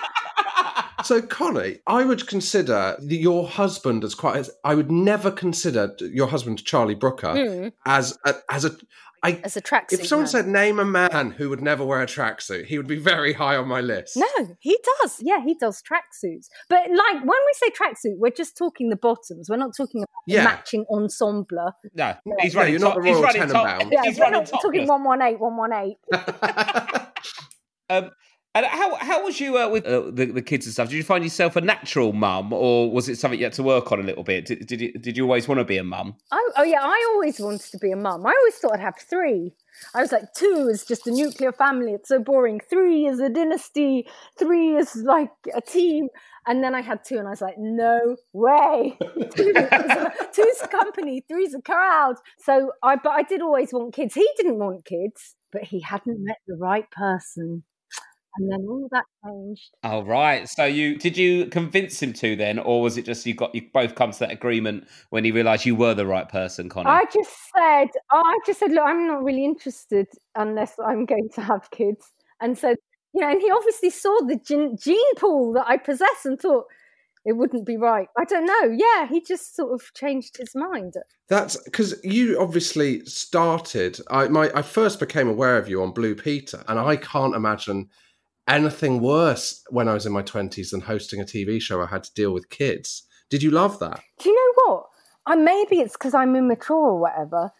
[1.05, 4.37] So, Konnie, I would consider your husband as quite.
[4.37, 8.73] As, I would never consider your husband Charlie Brooker Mm, as a, as a.
[9.21, 9.95] I, as a tracksuit.
[9.95, 10.29] if someone man.
[10.29, 13.57] said name a man who would never wear a tracksuit, he would be very high
[13.57, 14.17] on my list.
[14.17, 14.27] No,
[14.61, 15.17] he does.
[15.21, 16.47] Yeah, he does tracksuits.
[16.69, 19.49] But like when we say tracksuit, we're just talking the bottoms.
[19.51, 20.45] We're not talking about Yeah.
[20.45, 21.73] matching ensemble.
[21.95, 22.73] No, he's No, running.
[22.75, 23.91] you're not the Royal running top- Tenenbaums.
[23.93, 24.89] Yeah, He's we're running not talking topless.
[24.89, 27.07] 118, 118.
[27.91, 28.11] Um,
[28.59, 30.89] and how how was you uh, with uh, the the kids and stuff?
[30.89, 33.93] Did you find yourself a natural mum, or was it something you had to work
[33.93, 34.47] on a little bit?
[34.47, 36.17] Did did you, did you always want to be a mum?
[36.33, 38.27] Oh, oh yeah, I always wanted to be a mum.
[38.27, 39.55] I always thought I'd have three.
[39.95, 41.93] I was like, two is just a nuclear family.
[41.93, 42.61] It's so boring.
[42.69, 44.07] Three is a dynasty.
[44.39, 46.09] Three is like a team.
[46.49, 48.97] And then I had two, and I was like, no way.
[49.37, 49.53] Two
[50.33, 51.23] Two's company.
[51.29, 52.15] Three's a crowd.
[52.39, 54.15] So I, but I did always want kids.
[54.15, 57.65] He didn't want kids, but he hadn't met the right person.
[58.39, 59.71] And then all that changed.
[59.85, 60.49] Oh right.
[60.49, 63.63] So you did you convince him to then, or was it just you got you
[63.73, 66.87] both come to that agreement when he realised you were the right person, Konnie?
[66.87, 71.41] I just said, I just said, look, I'm not really interested unless I'm going to
[71.41, 72.13] have kids.
[72.41, 72.75] And so,
[73.15, 76.67] you know, and he obviously saw the gene, gene pool that I possess and thought
[77.25, 78.09] it wouldn't be right.
[78.17, 78.75] I don't know.
[78.77, 80.95] Yeah, he just sort of changed his mind.
[81.29, 84.01] That's because you obviously started.
[84.11, 87.91] I my I first became aware of you on Blue Peter, and I can't imagine
[88.49, 91.83] anything worse when I was in my twenties than hosting a TV show.
[91.83, 93.05] I had to deal with kids.
[93.31, 94.01] Did you love that?
[94.19, 94.87] Do you know what?
[95.27, 97.51] I maybe it's because I'm immature or whatever.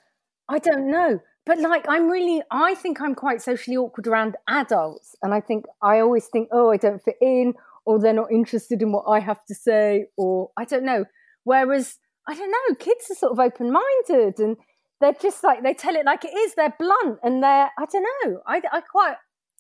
[0.49, 1.21] I don't know.
[1.45, 5.15] But like I'm really I think I'm quite socially awkward around adults.
[5.23, 8.83] And I think I always think, oh, I don't fit in, or they're not interested
[8.83, 11.05] in what I have to say, or I don't know.
[11.45, 14.57] Whereas I don't know, kids are sort of open minded and
[15.01, 16.55] they're just like they tell it like it is.
[16.55, 18.41] They're blunt and they're I don't know.
[18.47, 19.17] I I quite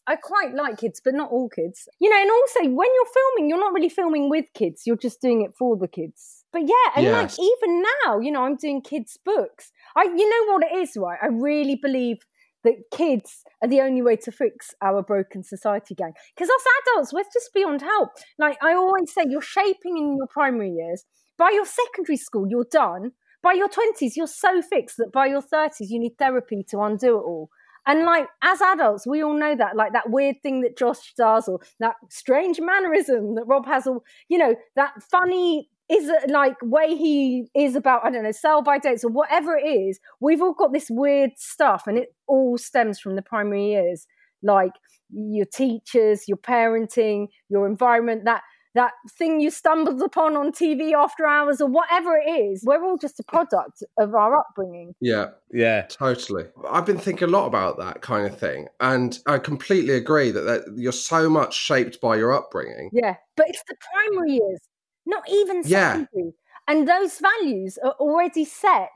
[0.08, 1.88] I quite like kids, but not all kids.
[2.00, 4.82] You know, and also when you're filming, you're not really filming with kids.
[4.86, 6.44] You're just doing it for the kids.
[6.52, 7.38] But yeah, and Yes.
[7.38, 9.70] like even now, you know, I'm doing kids' books.
[9.94, 11.18] I, you know what it is, right?
[11.22, 12.18] I really believe
[12.64, 16.12] that kids are the only way to fix our broken society, gang.
[16.34, 18.10] Because us adults, we're just beyond help.
[18.38, 21.04] Like I always say, you're shaping in your primary years.
[21.36, 23.12] By your secondary school, you're done.
[23.42, 27.18] By your 20s, you're so fixed that by your 30s, you need therapy to undo
[27.18, 27.50] it all.
[27.88, 31.48] And like as adults, we all know that, like that weird thing that Josh does,
[31.48, 36.94] or that strange mannerism that Rob has, or you know, that funny is like way
[36.94, 39.98] he is about, I don't know, sell by dates or whatever it is.
[40.20, 44.06] We've all got this weird stuff, and it all stems from the primary years,
[44.42, 44.72] like
[45.10, 48.42] your teachers, your parenting, your environment, that
[48.74, 52.62] that thing you stumbled upon on TV after hours, or whatever it is.
[52.64, 54.94] We're all just a product of our upbringing.
[55.00, 55.82] Yeah, yeah.
[55.88, 56.44] totally.
[56.70, 60.40] I've been thinking a lot about that kind of thing, and I completely agree that,
[60.42, 62.90] that you're so much shaped by your upbringing.
[62.92, 64.60] Yeah, but it's the primary years,
[65.06, 65.92] not even Yeah.
[66.04, 66.34] secondary.
[66.66, 68.90] And those values are already set.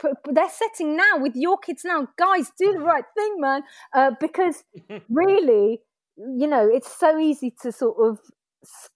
[0.00, 2.08] P- p- They're setting now with your kids now.
[2.18, 3.62] Guys, do the right thing, man.
[3.94, 4.64] Uh, because
[5.08, 5.80] really,
[6.16, 8.30] you know, it's so easy to sort of s-
[8.64, 8.88] s-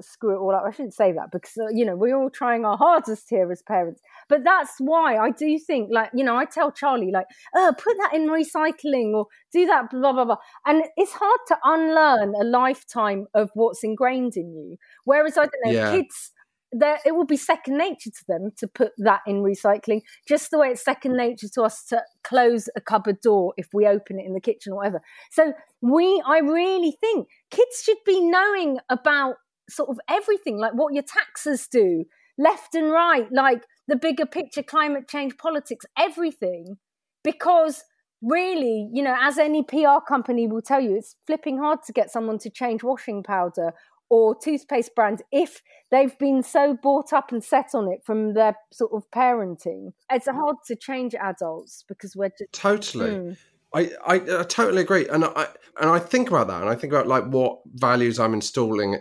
[0.00, 0.64] screw it all up.
[0.66, 3.62] I shouldn't say that because, uh, you know, we're all trying our hardest here as
[3.62, 4.00] parents.
[4.28, 7.96] But that's why I do think, like, you know, I tell Charlie, like, oh, put
[7.98, 10.36] that in recycling or do that, blah, blah, blah.
[10.66, 14.76] And it's hard to unlearn a lifetime of what's ingrained in you.
[15.04, 15.90] Whereas, I don't know, Yeah.
[15.92, 16.32] kids,
[16.72, 20.58] there it will be second nature to them to put that in recycling, just the
[20.58, 24.26] way it's second nature to us to close a cupboard door if we open it
[24.26, 25.02] in the kitchen or whatever.
[25.32, 29.36] So we, I really think kids should be knowing about
[29.70, 32.04] sort of everything, like what your taxes do,
[32.38, 36.76] left and right, like the bigger picture, climate change, politics, everything,
[37.24, 37.84] because
[38.22, 42.10] really, you know, as any PR company will tell you, it's flipping hard to get
[42.10, 43.72] someone to change washing powder
[44.10, 48.56] or toothpaste brand if they've been so brought up and set on it from their
[48.72, 49.92] sort of parenting.
[50.10, 53.10] It's hard to change adults because we're just Totally.
[53.10, 53.36] Mm.
[53.72, 55.46] I, I, I totally agree, and I
[55.80, 59.00] and I think about that, and I think about like what values I'm installing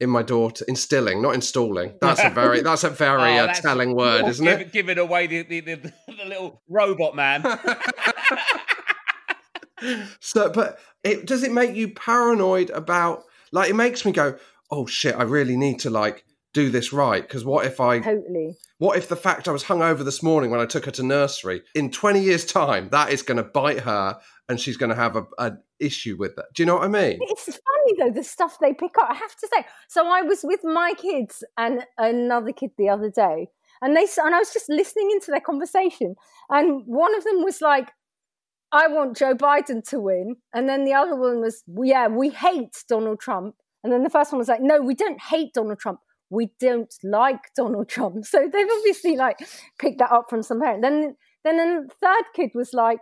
[0.00, 1.94] in my daughter, instilling, not installing.
[2.00, 4.72] That's a very that's a very Oh, uh, that's- telling word, isn't Give, it?
[4.72, 5.76] Giving away the, the, the,
[6.08, 7.44] the little robot man.
[10.20, 13.22] So, but it does it make you paranoid about?
[13.50, 14.36] Like, it makes me go,
[14.70, 18.56] oh shit, I really need to like do this right because what if I totally.
[18.78, 21.62] What if the fact I was hungover this morning when I took her to nursery
[21.74, 25.16] in 20 years' time, that is going to bite her and she's going to have
[25.16, 26.46] a, an issue with that.
[26.54, 27.18] Do you know what I mean?
[27.22, 29.10] It's funny though the stuff they pick up.
[29.10, 29.64] I have to say.
[29.88, 33.48] So I was with my kids and another kid the other day,
[33.82, 36.14] and they and I was just listening into their conversation,
[36.48, 37.90] and one of them was like,
[38.72, 42.84] "I want Joe Biden to win," and then the other one was, "Yeah, we hate
[42.88, 46.00] Donald Trump," and then the first one was like, "No, we don't hate Donald Trump."
[46.32, 49.38] We don't like Donald Trump, so they've obviously like
[49.78, 50.82] picked that up from some parent.
[50.82, 53.00] Then, then the third kid was like,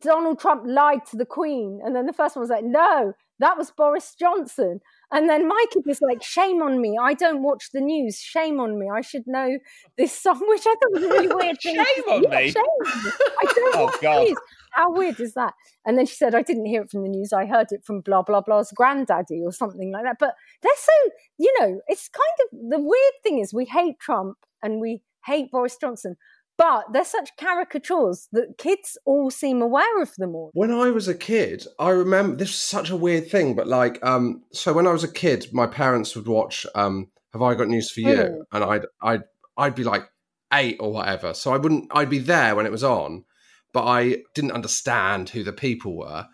[0.00, 1.80] Donald Trump lied to the Queen.
[1.84, 4.80] And then the first one was like, no, that was Boris Johnson.
[5.10, 6.96] And then my kid was like, shame on me.
[7.00, 8.18] I don't watch the news.
[8.18, 8.88] Shame on me.
[8.92, 9.58] I should know
[9.98, 11.60] this song, which I thought was really weird.
[11.60, 12.50] Shame on Yeah, me?
[12.50, 13.10] Shame on me.
[13.40, 14.28] I don't Oh, God.
[14.72, 15.52] How weird is that?
[15.84, 17.32] And then she said, I didn't hear it from the news.
[17.32, 20.16] I heard it from blah, blah, blah's granddaddy or something like that.
[20.18, 24.38] But they're so, you know, it's kind of the weird thing is we hate Trump
[24.62, 26.16] and we hate Boris Johnson.
[26.62, 30.50] But they're such caricatures that kids all seem aware of them all.
[30.54, 33.98] When I was a kid, I remember this was such a weird thing, but like,
[34.04, 37.66] um, so when I was a kid, my parents would watch um, "Have I Got
[37.68, 38.42] News for You," Mm.
[38.52, 39.22] and I'd I'd
[39.56, 40.04] I'd be like
[40.52, 43.24] eight or whatever, so I wouldn't I'd be there when it was on,
[43.72, 46.26] but I didn't understand who the people were,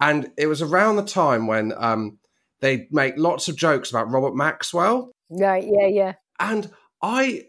[0.00, 2.18] and it was around the time when um,
[2.60, 6.12] they'd make lots of jokes about Robert Maxwell, Right, yeah, yeah.
[6.40, 6.68] and
[7.00, 7.44] I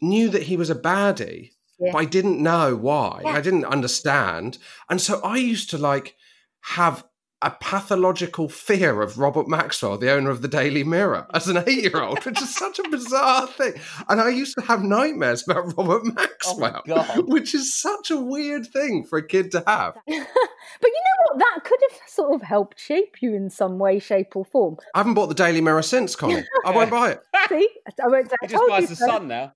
[0.00, 1.50] knew that he was a baddie,
[1.82, 1.92] Yeah.
[1.92, 3.22] but I didn't know why.
[3.24, 3.30] Yeah.
[3.30, 4.58] I didn't understand.
[4.88, 6.16] And so I used to like
[6.62, 7.04] have
[7.42, 11.82] a pathological fear of Robert Maxwell, the owner of the Daily Mirror, as an eight
[11.82, 13.74] year old, which is such a bizarre thing.
[14.08, 17.28] And I used to have nightmares about Robert oh, Maxwell, God.
[17.28, 19.94] which is such a weird thing for a kid to have.
[20.06, 21.38] but you know what?
[21.38, 24.76] That could have sort of helped shape you in some way, shape, or form.
[24.94, 26.44] I haven't bought the Daily Mirror since, Konnie.
[26.64, 27.22] I won't buy it.
[27.48, 27.68] See,
[28.02, 28.36] I won't say.
[28.40, 29.06] He I just told buys you the so.
[29.06, 29.52] sun now.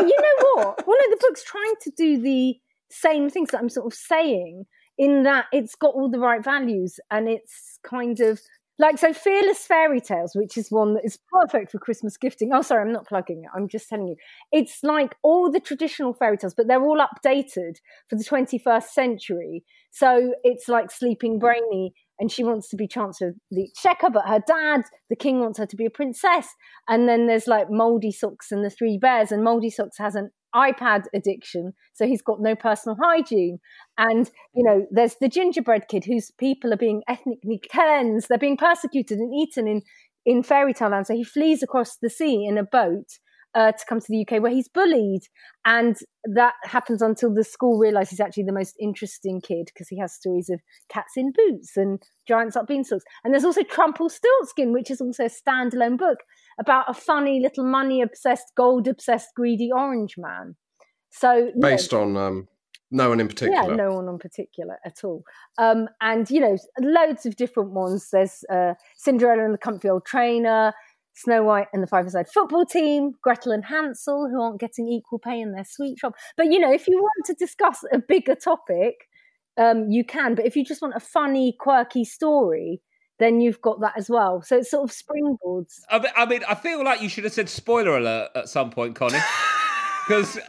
[0.00, 0.86] But you know what?
[0.86, 2.56] One of the books trying to do the
[2.90, 4.64] same things that I'm sort of saying,
[4.98, 8.40] in that it's got all the right values and it's kind of
[8.80, 12.50] like so fearless fairy tales which is one that is perfect for christmas gifting.
[12.52, 13.50] Oh sorry i'm not plugging it.
[13.54, 14.16] I'm just telling you.
[14.52, 17.76] It's like all the traditional fairy tales but they're all updated
[18.08, 19.64] for the 21st century.
[19.90, 24.26] So it's like sleeping brainy and she wants to be chancellor of the exchequer but
[24.26, 26.48] her dad the king wants her to be a princess.
[26.88, 30.30] And then there's like moldy socks and the three bears and moldy socks has an
[30.54, 33.58] ipad addiction so he's got no personal hygiene.
[33.96, 38.28] And you know there's the gingerbread kid whose people are being ethnically cleansed.
[38.28, 39.82] They're being persecuted and eaten in
[40.24, 41.06] in fairy tale land.
[41.06, 43.06] So he flees across the sea in a boat
[43.58, 45.22] uh, to come to the uk where he's bullied
[45.64, 49.98] and that happens until the school realize he's actually the most interesting kid because he
[49.98, 54.92] has stories of cats in boots and giants up beanstalks and there's also Trumpelstiltskin which
[54.92, 56.20] is also a standalone book
[56.60, 60.54] about a funny little money obsessed gold obsessed greedy orange man
[61.10, 62.48] so you know, Based on um,
[62.90, 63.68] no one in particular.
[63.68, 65.22] yeah, no one in particular at all.
[65.58, 68.08] Um, and you know, loads of different ones.
[68.10, 70.72] There's uh, Cinderella and the Comfy Old Trainer,
[71.18, 75.40] Snow White and the Five-A-Side Football Team, Gretel and Hansel, who aren't getting equal pay
[75.40, 76.14] in their sweet shop.
[76.36, 79.08] But you know, if you want to discuss a bigger topic,
[79.56, 80.34] um, you can.
[80.34, 82.80] But if you just want a funny, quirky story,
[83.18, 84.42] then you've got that as well.
[84.42, 85.80] So it's sort of springboards.
[85.90, 88.70] I mean, I mean, I feel like you should have said spoiler alert at some
[88.70, 89.20] point, Konnie.
[90.08, 90.38] Because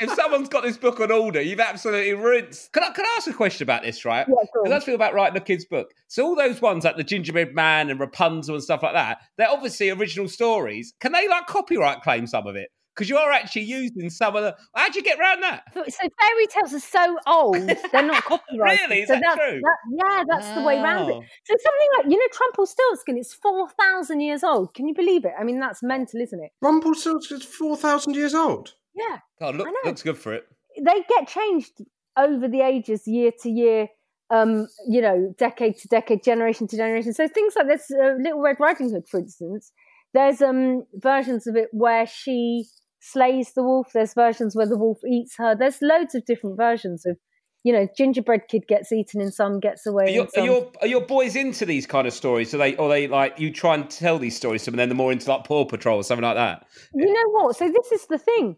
[0.00, 2.58] if someone's got this book on order, you've absolutely ruined.
[2.72, 4.26] Can I, can I ask a question about this, right?
[4.28, 4.72] Yeah, go on.
[4.72, 5.92] I feel about writing a kid's book.
[6.08, 9.50] So all those ones like the Gingerbread Man and Rapunzel and stuff like that, they're
[9.50, 10.92] obviously original stories.
[11.00, 12.68] Can they like copyright claim some of it?
[12.94, 14.56] Because you're actually using some of the.
[14.76, 15.64] How'd you get around that?
[15.74, 18.88] So fairy tales are so old; they're not copyrighted.
[18.88, 19.02] Really?
[19.02, 19.60] Is so that that's, true?
[19.60, 21.14] that- yeah, that's the way around it.
[21.44, 23.18] So something like you know, Trumpelstiltskin.
[23.18, 24.74] It's four thousand years old.
[24.74, 25.32] Can you believe it?
[25.36, 26.52] I mean, that's mental, isn't it?
[26.62, 28.74] Rumpelstiltskin is 4,000 years old.
[28.94, 30.46] Yeah, God, look, looks good for it.
[30.76, 31.82] they get changed
[32.16, 33.88] over the ages, year to year.
[34.30, 37.12] Um, you know, decade to decade, generation to generation.
[37.12, 39.70] So things like this, uh, Little Red Riding Hood, for instance.
[40.14, 42.64] There's um versions of it where she
[43.00, 43.90] slays the wolf.
[43.92, 45.54] There's versions where the wolf eats her.
[45.54, 47.18] There's loads of different versions of,
[47.64, 50.72] you know, gingerbread kid gets eaten in some, gets away Are in your, are your
[50.82, 52.50] are your boys into these kind of stories?
[52.50, 54.88] So they or they like you try and tell these stories to them, and then
[54.88, 56.66] they're more into like Paw Patrol or something like that.
[56.94, 57.56] You know what?
[57.56, 58.56] So this is the thing.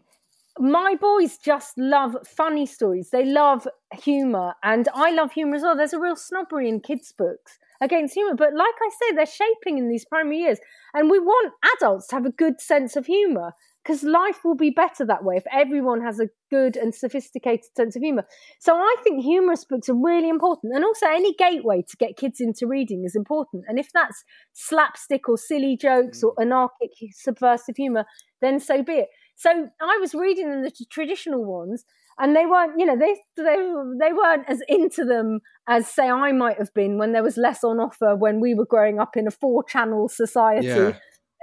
[0.59, 3.09] My boys just love funny stories.
[3.11, 5.75] They love humor, and I love humor as well.
[5.75, 9.77] There's a real snobbery in kids' books against humor, but like I say, they're shaping
[9.77, 10.59] in these primary years,
[10.95, 13.51] and we want adults to have a good sense of humor
[13.83, 17.95] because life will be better that way if everyone has a good and sophisticated sense
[17.95, 18.25] of humor.
[18.59, 22.41] So I think humorous books are really important, and also any gateway to get kids
[22.41, 23.63] into reading is important.
[23.67, 26.41] And if that's slapstick or silly jokes or mm.
[26.41, 28.05] anarchic subversive humor,
[28.41, 29.07] then so be it.
[29.37, 31.85] So I was reading them the t- traditional ones,
[32.17, 33.55] and they weren't, you know, they they
[33.99, 37.63] they weren't as into them as say I might have been when there was less
[37.63, 40.67] on offer when we were growing up in a four channel society.
[40.67, 40.93] Yeah.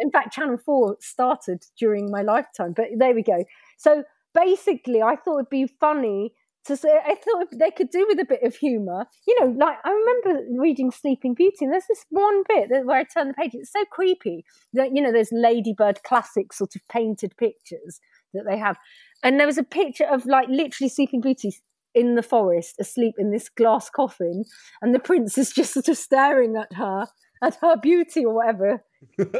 [0.00, 3.44] In fact, Channel Four started during my lifetime, but there we go.
[3.78, 4.02] So
[4.34, 6.34] basically, I thought it'd be funny
[6.66, 6.98] to say.
[7.04, 9.06] I thought they could do with a bit of humour.
[9.26, 12.98] You know, like I remember reading Sleeping Beauty, and there's this one bit that, where
[12.98, 13.52] I turn the page.
[13.54, 18.00] It's so creepy that you know, there's Ladybird classic sort of painted pictures
[18.32, 18.76] that they have,
[19.22, 21.52] and there was a picture of like literally Sleeping Beauty
[21.94, 24.44] in the forest, asleep in this glass coffin,
[24.82, 27.06] and the prince is just sort of staring at her,
[27.42, 28.82] at her beauty or whatever,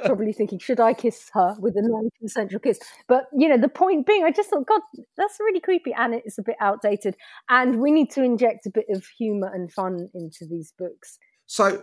[0.04, 2.78] probably thinking, should I kiss her with a non-consensual kiss?
[3.08, 4.80] But you know, the point being, I just thought, God,
[5.16, 7.16] that's really creepy, and it's a bit outdated,
[7.48, 11.18] and we need to inject a bit of humour and fun into these books.
[11.46, 11.82] So,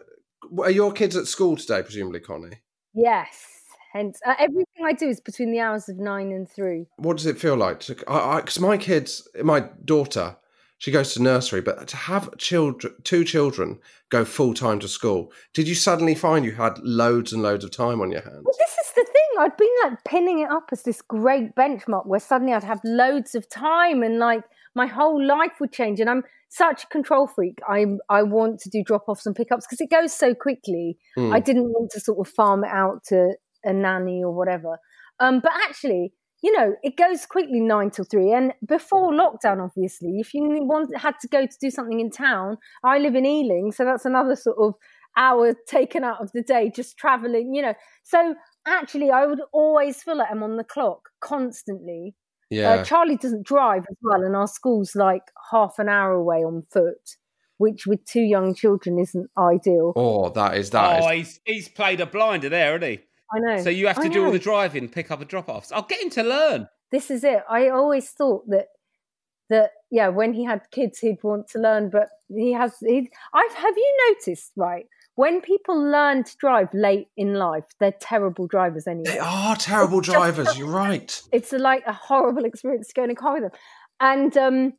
[0.59, 2.57] are your kids at school today, presumably, Konnie?
[2.93, 3.61] Yes.
[3.93, 6.88] Hence, uh, everything I do is between the hours of nine and three.
[6.95, 7.82] What does it feel like?
[7.82, 10.38] To, I, because my kids, my daughter,
[10.82, 13.77] she goes to nursery, but to have children, two children
[14.09, 17.69] go full time to school, did you suddenly find you had loads and loads of
[17.69, 18.41] time on your hands?
[18.43, 19.29] Well, this is the thing.
[19.38, 23.36] I'd been like pinning it up as this great benchmark where suddenly I'd have loads
[23.36, 24.41] of time and like
[24.73, 25.99] my whole life would change.
[25.99, 27.59] And I'm such a control freak.
[27.69, 30.97] I I want to do drop offs and pickups because it goes so quickly.
[31.15, 31.32] Mm.
[31.32, 34.79] I didn't want to sort of farm it out to a nanny or whatever.
[35.19, 36.13] Um, but actually,
[36.43, 38.31] you know, it goes quickly nine till three.
[38.33, 42.57] And before lockdown, obviously, if you want had to go to do something in town,
[42.83, 44.73] I live in Ealing, so that's another sort of
[45.17, 47.53] hour taken out of the day just traveling.
[47.53, 47.73] You know,
[48.03, 48.35] so
[48.67, 52.15] actually, I would always feel like I'm on the clock constantly.
[52.49, 52.71] Yeah.
[52.71, 56.63] Uh, Charlie doesn't drive as well, and our school's like half an hour away on
[56.71, 57.17] foot,
[57.59, 59.93] which with two young children isn't ideal.
[59.95, 61.01] oh, that is that.
[61.03, 62.99] oh, is- he's he's played a blinder there, hasn't he?
[63.34, 63.63] I know.
[63.63, 65.71] So you have I to do all the driving, pick up and drop offs.
[65.71, 66.67] I'll get him to learn.
[66.91, 67.43] this is it.
[67.49, 68.67] I always thought that
[69.49, 72.73] that yeah, when he had kids, he'd want to learn, but he has.
[72.79, 77.91] He, I've have you noticed right when people learn to drive late in life, they're
[77.91, 79.11] terrible drivers anyway.
[79.11, 80.45] They are terrible It's drivers.
[80.45, 81.21] not- You're right.
[81.34, 83.59] It's a, like a horrible experience to go in a car with them,
[83.99, 84.73] and um,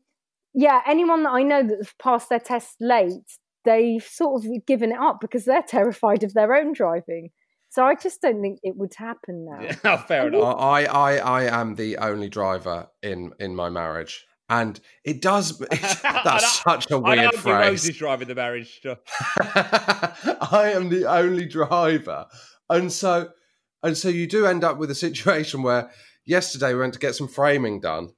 [0.55, 4.99] yeah, anyone that I know that's passed their test late, they've sort of given it
[4.99, 7.31] up because they're terrified of their own driving.
[7.73, 9.67] So I just don't think it would happen now.
[9.85, 10.57] Oh, fair enough.
[10.59, 15.59] I, I, I am the only driver in in my marriage, and it does.
[16.03, 17.89] that's such a weird don't think Rose phrase.
[17.89, 18.79] is driving the marriage.
[18.85, 22.27] I am the only driver,
[22.69, 23.31] and so
[23.83, 25.91] and so you do end up with a situation where
[26.27, 28.11] yesterday we went to get some framing done,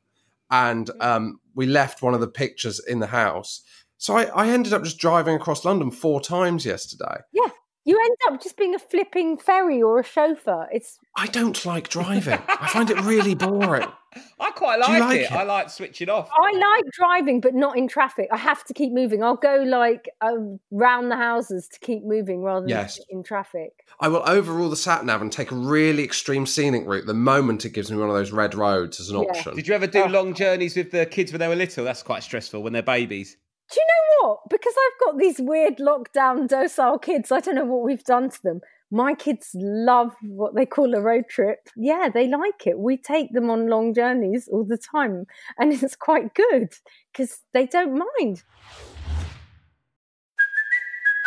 [0.50, 3.62] and um, we left one of the pictures in the house.
[3.98, 7.20] So I, I ended up just driving across London four times yesterday.
[7.32, 7.50] Yeah,
[7.84, 10.68] you end up just being a flipping ferry or a chauffeur.
[10.72, 12.38] It's I don't like driving.
[12.48, 13.88] I find it really boring.
[14.38, 15.22] I quite like, like it.
[15.24, 15.32] it?
[15.32, 16.30] I like switching off.
[16.32, 18.28] I like driving, but not in traffic.
[18.30, 19.24] I have to keep moving.
[19.24, 23.00] I'll go like um, round the houses to keep moving rather than Yes.
[23.10, 23.72] in traffic.
[23.98, 27.64] I will overrule the sat nav and take a really extreme scenic route the moment
[27.64, 29.28] it gives me one of those red roads as an Yeah.
[29.30, 29.56] option.
[29.56, 30.06] Did you ever do Oh.
[30.06, 31.84] long journeys with the kids when they were little?
[31.84, 33.36] That's quite stressful when they're babies.
[33.70, 34.40] Do you know what?
[34.50, 38.42] Because I've got these weird lockdown docile kids, I don't know what we've done to
[38.42, 38.60] them.
[38.90, 41.68] My kids love what they call a road trip.
[41.74, 42.78] Yeah, they like it.
[42.78, 45.24] We take them on long journeys all the time,
[45.58, 46.74] and it's quite good
[47.12, 48.44] because they don't mind.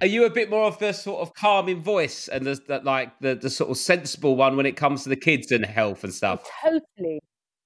[0.00, 3.18] Are you a bit more of the sort of calming voice and the, the like
[3.20, 6.14] the, the sort of sensible one when it comes to the kids and health and
[6.14, 6.48] stuff?
[6.62, 7.20] Totally.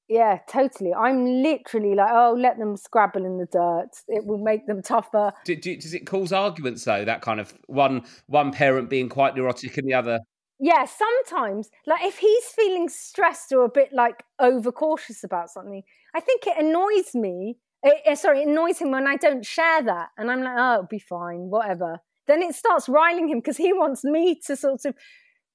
[0.09, 0.93] Yeah, totally.
[0.93, 3.91] I'm literally like, oh, let them scrabble in the dirt.
[4.09, 5.33] It will make them tougher.
[5.45, 7.05] Do, do, does it cause arguments though?
[7.05, 10.20] That kind of one one parent being quite neurotic and the other.
[10.59, 15.83] yeah, sometimes, like if he's feeling stressed or a bit like overcautious about something,
[16.14, 17.57] I think it annoys me.
[17.83, 20.74] It, it- sorry, it annoys him when I don't share that, and I'm like, oh,
[20.74, 21.99] it'll be fine, whatever.
[22.27, 24.95] Then it starts riling him because he wants me to sort of,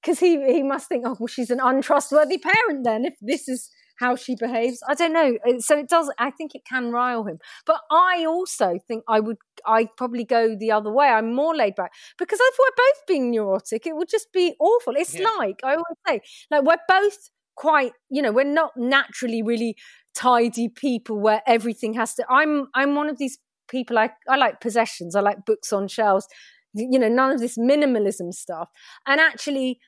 [0.02, 2.84] because he he must think, oh, well, she's an untrustworthy parent.
[2.84, 5.36] Then if this is how she behaves, I don't know.
[5.46, 6.08] Uh, So it does.
[6.18, 7.38] I think it can rile him.
[7.66, 9.38] But I also think I would.
[9.66, 11.08] I probably go the other way.
[11.08, 14.94] I'm more laid back because if we're both being neurotic, it would just be awful.
[14.96, 15.28] It's Yeah.
[15.38, 17.18] like I always say, like we're both
[17.56, 17.92] quite.
[18.08, 19.74] You know, we're not naturally really
[20.14, 22.24] tidy people where everything has to.
[22.30, 23.38] I'm I'm one of these
[23.68, 23.98] people.
[23.98, 25.16] I I like possessions.
[25.16, 26.26] I like books on shelves.
[26.74, 28.68] You know, none of this minimalism stuff.
[29.06, 29.78] And actually,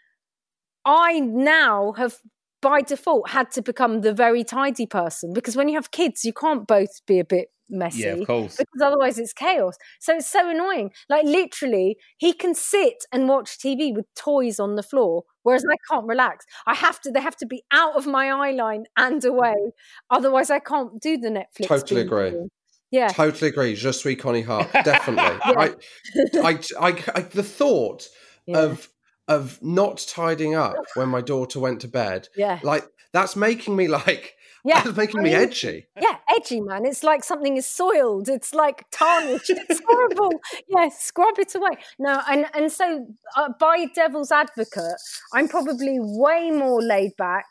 [0.85, 2.17] I now have
[2.63, 6.33] by default had to become the very tidy person because when you have kids, you
[6.33, 8.57] can't both be a bit messy Yeah, of course.
[8.57, 9.77] because otherwise it's chaos.
[10.01, 10.91] So it's so annoying.
[11.09, 15.77] Like literally, he can sit and watch TV with toys on the floor, whereas I
[15.91, 16.45] can't relax.
[16.67, 17.11] I have to.
[17.11, 19.55] They have to be out of my eye line and away,
[20.11, 21.69] otherwise I can't do the Netflix.
[21.69, 22.31] Totally agree.
[22.31, 22.49] thing.
[22.91, 23.09] Yeah.
[23.09, 23.75] Totally agree.
[23.75, 24.73] Je suis Konnie Hart.
[24.85, 25.39] Definitely.
[25.45, 25.75] I,
[26.43, 28.09] I, I, I, the thought
[28.47, 28.59] Yeah.
[28.63, 28.89] of
[29.29, 32.59] of not tidying up when my daughter went to bed, Yeah.
[32.65, 34.35] like that's making me like
[34.65, 35.87] Yeah, that's making I me edgy.
[36.01, 36.85] Yeah, edgy, man.
[36.85, 38.29] It's like something is soiled.
[38.29, 39.51] It's like tarnished.
[39.51, 40.33] It's horrible.
[40.69, 41.77] Yeah, scrub it away.
[41.99, 44.99] No, and and so uh, by devil's advocate,
[45.33, 47.47] I'm probably way more laid back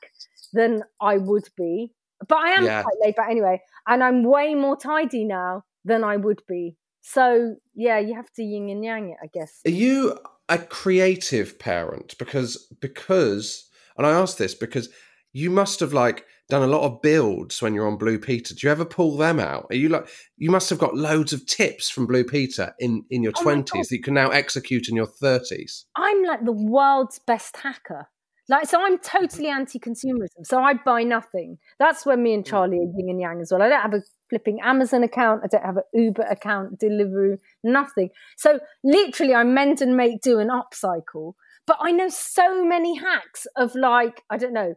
[0.53, 1.93] than I would be.
[2.29, 2.83] But I am Yeah.
[2.83, 6.77] quite laid back anyway, and I'm way more tidy now than I would be.
[7.01, 9.61] So yeah, you have to yin and yang it, I guess.
[9.65, 10.17] Are you
[10.47, 12.15] a creative parent?
[12.19, 14.89] Because because and I ask this because
[15.33, 18.55] you must have like done a lot of builds when you're on Blue Peter.
[18.55, 19.67] Do you ever pull them out?
[19.69, 20.07] Are you like
[20.37, 23.71] you must have got loads of tips from Blue Peter in in your Oh twenties
[23.87, 23.89] God.
[23.89, 25.85] that you can now execute in your thirties?
[25.95, 28.07] I'm like the world's best hacker.
[28.49, 30.43] Like, so I'm totally anti-consumerism.
[30.43, 31.59] So I buy nothing.
[31.77, 32.47] That's where me and mm.
[32.47, 33.61] Charlie are yin and yang as well.
[33.61, 35.41] I don't have a flipping Amazon account.
[35.43, 38.09] I don't have an Uber account, Deliveroo, nothing.
[38.37, 41.33] So literally, I mend and make do and upcycle.
[41.67, 44.73] But I know so many hacks of like, I don't know,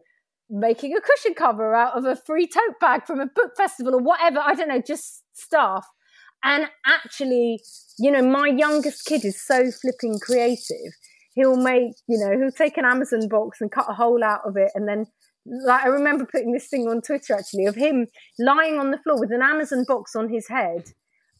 [0.51, 4.03] making a cushion cover out of a free tote bag from a book festival or
[4.03, 4.39] whatever.
[4.39, 5.87] I don't know, just stuff.
[6.43, 7.59] And actually,
[7.97, 10.93] you know, my youngest kid is so flipping creative.
[11.35, 14.55] He'll make, you know, he'll take an Amazon box and cut a hole out of
[14.57, 14.71] it.
[14.75, 15.07] And then,
[15.45, 18.07] like, I remember putting this thing on Twitter actually of him
[18.39, 20.91] lying on the floor with an Amazon box on his head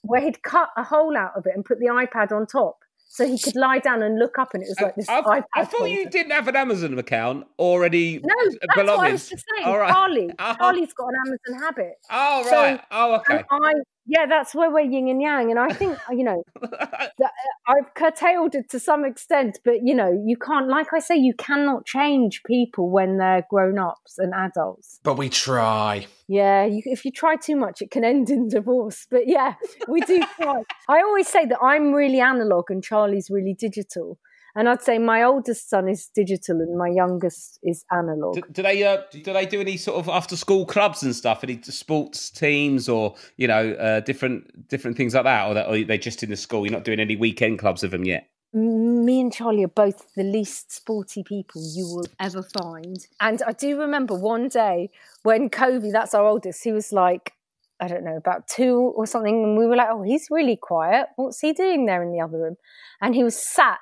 [0.01, 2.77] where he'd cut a hole out of it and put the iPad on top.
[3.09, 5.43] So he could lie down and look up, and it was like this I, iPad.
[5.55, 8.19] I thought you didn't have an Amazon account already.
[8.23, 9.67] No, that's what I was just saying.
[9.67, 9.91] All right.
[9.93, 10.55] Charlie, Uh-huh.
[10.59, 11.93] Charlie's got an Amazon habit.
[12.09, 12.81] Oh So- right.
[12.89, 13.43] oh okay.
[13.51, 13.73] And I,
[14.05, 15.49] yeah, that's where we're yin and yang.
[15.49, 17.27] And I think, you know, uh,
[17.67, 21.33] I've curtailed it to some extent, but, you know, you can't, like I say, you
[21.33, 24.99] cannot change people when they're grown ups and adults.
[25.03, 26.05] But we try.
[26.27, 29.07] Yeah, you, if you try too much, it can end in divorce.
[29.09, 29.55] But yeah,
[29.87, 30.63] we do try.
[30.89, 34.17] I always say that I'm really analog and Charlie's really digital.
[34.55, 38.35] And I'd say my oldest son is digital and my youngest is analog.
[38.35, 41.43] Do, do they uh, do they do any sort of after school clubs and stuff?
[41.43, 45.75] Any sports teams or you know uh, different different things like that, or, that, or
[45.75, 46.65] are they just in the school?
[46.65, 48.29] You're not doing any weekend clubs with them yet.
[48.53, 53.07] me and Charlie are both the least sporty people you will ever find.
[53.19, 54.91] And I do remember one day
[55.23, 57.33] when Kobe, that's our oldest, he was like,
[57.79, 59.43] I don't know, about two or something.
[59.43, 61.07] And we were like, oh, he's really quiet.
[61.15, 62.57] What's he doing there in the other room?
[63.01, 63.79] And he was sat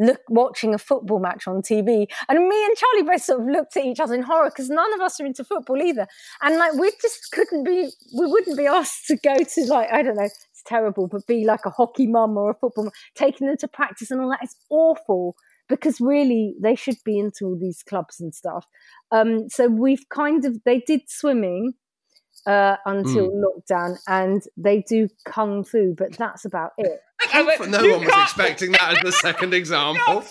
[0.00, 2.06] look watching a football match on TV.
[2.28, 4.92] And me and Charlie both sort of looked at each other in horror because none
[4.94, 6.06] of us are into football either.
[6.42, 10.02] And like we just couldn't be we wouldn't be asked to go to like, I
[10.02, 13.46] don't know, it's terrible, but be like a hockey mum or a football mum, taking
[13.46, 14.40] them to practice and all that.
[14.42, 15.36] It's awful
[15.68, 18.66] because really they should be into all these clubs and stuff.
[19.12, 21.74] Um, so we've kind of they did swimming
[22.46, 27.00] uh, until lockdown and they do kung fu, but that's about it.
[27.34, 30.24] No one was expecting that as the second example.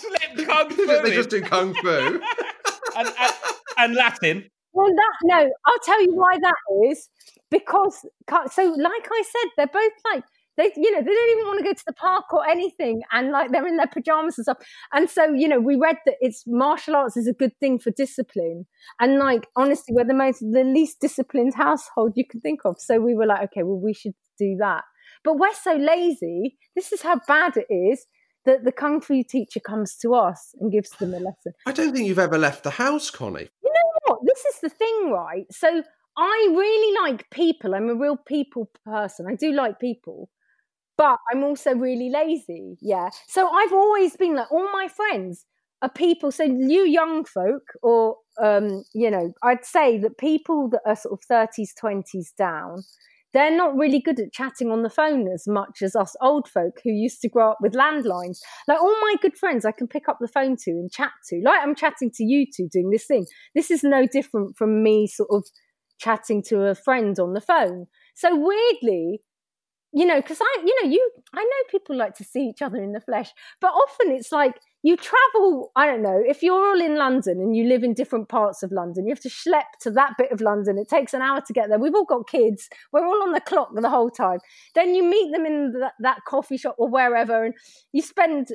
[0.44, 1.12] Kung fu they in.
[1.12, 1.88] just do kung fu.
[2.96, 3.34] and, and,
[3.78, 4.50] and Latin.
[4.72, 7.08] Well, that no, I'll tell you why that is
[7.50, 8.06] because
[8.52, 10.24] so like I said, they're both like
[10.56, 13.30] they, you know, they don't even want to go to the park or anything, and
[13.30, 14.58] like they're in their pajamas and stuff.
[14.92, 17.90] And so, you know, we read that it's martial arts is a good thing for
[17.90, 18.66] discipline,
[19.00, 22.76] and like honestly, we're the most the least disciplined household you can think of.
[22.78, 24.84] So we were like, okay, well, we should do that.
[25.24, 26.56] But we're so lazy.
[26.74, 28.06] This is how bad it is
[28.46, 31.52] that the kung fu teacher comes to us and gives them a lesson.
[31.66, 33.48] I don't think you've ever left the house, Konnie.
[33.62, 34.20] You know what?
[34.24, 35.44] This is the thing, right?
[35.50, 35.82] So
[36.16, 37.74] I really like people.
[37.74, 39.26] I'm a real people person.
[39.28, 40.30] I do like people,
[40.96, 42.76] but I'm also really lazy.
[42.80, 43.10] Yeah.
[43.28, 45.44] So I've always been like, all my friends
[45.82, 46.30] are people.
[46.32, 51.12] So you young folk, or um, you know, I'd say that people that are sort
[51.12, 52.82] of thirties, twenties down,
[53.32, 56.80] they're not really good at chatting on the phone as much as us old folk
[56.82, 58.38] who used to grow up with landlines.
[58.66, 61.40] Like all my good friends, I can pick up the phone to and chat to.
[61.44, 63.26] Like I'm chatting to you two doing this thing.
[63.54, 65.44] This is no different from me sort of
[65.98, 67.86] chatting to a friend on the phone.
[68.14, 69.20] So weirdly,
[69.92, 72.78] you know, because I, you know, you, I know people like to see each other
[72.78, 75.72] in the flesh, but often it's like you travel.
[75.76, 78.72] I don't know if you're all in London and you live in different parts of
[78.72, 80.78] London, you have to schlep to that bit of London.
[80.78, 81.78] It takes an hour to get there.
[81.78, 82.68] We've all got kids.
[82.92, 84.38] We're all on the clock the whole time.
[84.74, 87.54] Then you meet them in that, that coffee shop or wherever, and
[87.92, 88.48] you spend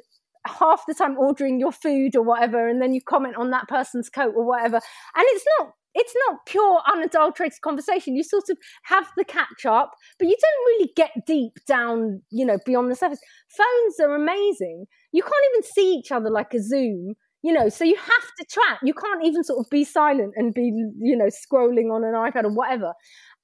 [0.47, 4.09] half the time ordering your food or whatever, and then you comment on that person's
[4.09, 4.78] coat or whatever.
[4.78, 8.15] And it's not it's not pure unadulterated conversation.
[8.15, 12.45] You sort of have the catch up, but you don't really get deep down, you
[12.45, 13.19] know, beyond the surface.
[13.47, 14.86] Phones are amazing.
[15.16, 18.45] You can't even see each other like a Zoom, you know, so you have to
[18.49, 18.80] chat.
[18.84, 22.43] You can't even sort of be silent and be, you know, scrolling on an iPad
[22.43, 22.91] or whatever.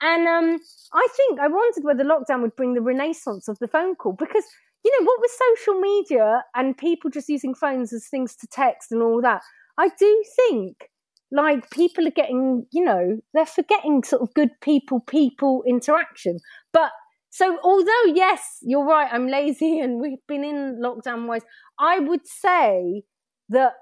[0.02, 0.60] And um,
[0.94, 4.44] I think I wondered whether lockdown would bring the renaissance of the phone call because,
[4.84, 8.92] you know, what with social media and people just using phones as things to text
[8.92, 9.42] and all that,
[9.78, 10.90] I do think
[11.32, 16.40] like people are getting, you know, they're forgetting sort of good people people interaction.
[16.74, 16.92] But
[17.32, 21.44] so although yes, you're right, I'm lazy and we've been in lockdown wise,
[21.80, 23.04] I would say
[23.50, 23.74] that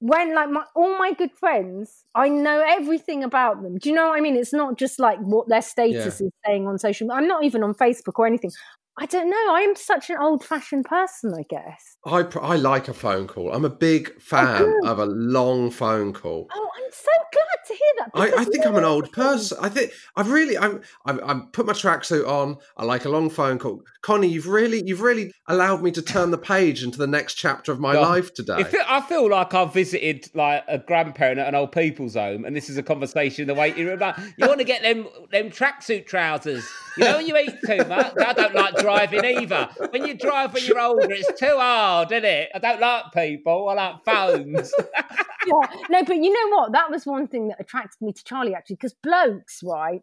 [0.00, 3.78] when like my all my good friends, I know everything about them.
[3.78, 4.36] Do you know what I mean?
[4.36, 6.26] It's not just like what their status Yeah.
[6.26, 7.18] is saying on social media.
[7.18, 8.52] I'm not even on Facebook or anything.
[8.98, 9.54] I don't know.
[9.54, 11.96] I am such an old fashioned person, I guess.
[12.04, 13.52] I pr- I like a phone call.
[13.52, 16.48] I'm a big fan of a long phone call.
[16.52, 18.10] Oh, I'm so glad to hear that.
[18.14, 19.56] I, I think I'm an old person.
[19.60, 22.56] I think I've really I'm I'm, I'm put my tracksuit on.
[22.76, 23.82] I like a long phone call.
[24.02, 27.72] Konnie, you've really you've really allowed me to turn the page into the next chapter
[27.72, 28.60] of my Well, life today.
[28.60, 32.44] If it, I feel like I've visited like a grandparent at an old people's home,
[32.44, 34.00] and this is a conversation in the waiting room.
[34.00, 36.66] Like, you want to get them them tracksuit trousers?
[36.96, 38.12] You know, when you eat too much.
[38.18, 39.68] I don't like driving either.
[39.90, 42.50] When you drive when you're older, it's too hard, isn't it?
[42.54, 43.68] I don't like people.
[43.68, 44.72] I like phones.
[45.46, 45.66] yeah.
[45.88, 46.72] No, but you know what?
[46.72, 50.02] That was one thing that attracted me to Charlie actually, because blokes, right?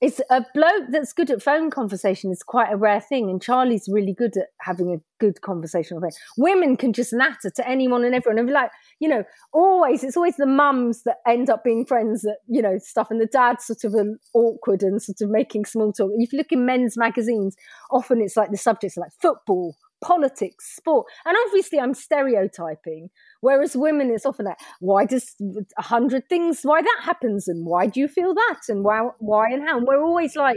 [0.00, 3.88] It's a bloke that's good at phone conversation is quite a rare thing, and Charlie's
[3.90, 8.14] really good at having a good conversation with Women can just natter to anyone and
[8.14, 8.70] everyone, and be like,
[9.04, 12.78] you know, always it's always the mums that end up being friends that you know
[12.78, 16.10] stuff, and the dads sort of are awkward and sort of making small talk.
[16.14, 17.54] If you look in men's magazines,
[17.90, 23.10] often it's like the subjects are like football, politics, sport, and obviously I'm stereotyping.
[23.42, 25.34] Whereas women, it's often like, why does
[25.76, 29.50] a hundred things, why that happens, and why do you feel that, and why, why
[29.50, 29.76] and how?
[29.76, 30.56] And we're always like,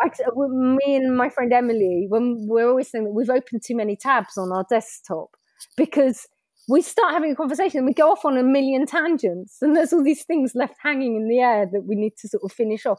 [0.00, 3.94] I, me and my friend Emily, when we're always saying that we've opened too many
[3.94, 5.36] tabs on our desktop
[5.76, 6.26] because
[6.68, 9.92] we start having a conversation and we go off on a million tangents, and there's
[9.92, 12.86] all these things left hanging in the air that we need to sort of finish
[12.86, 12.98] off.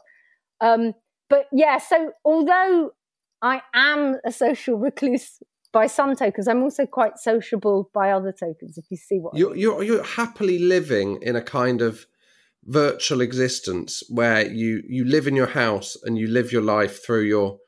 [0.60, 0.94] Um,
[1.28, 2.90] but yeah, so although
[3.42, 5.38] I am a social recluse
[5.72, 8.78] by some tokens, I'm also quite sociable by other tokens.
[8.78, 9.60] If you see what you're mean.
[9.60, 12.06] you're you're happily living in a kind of
[12.64, 17.22] virtual existence where you you live in your house and you live your life through
[17.22, 17.58] your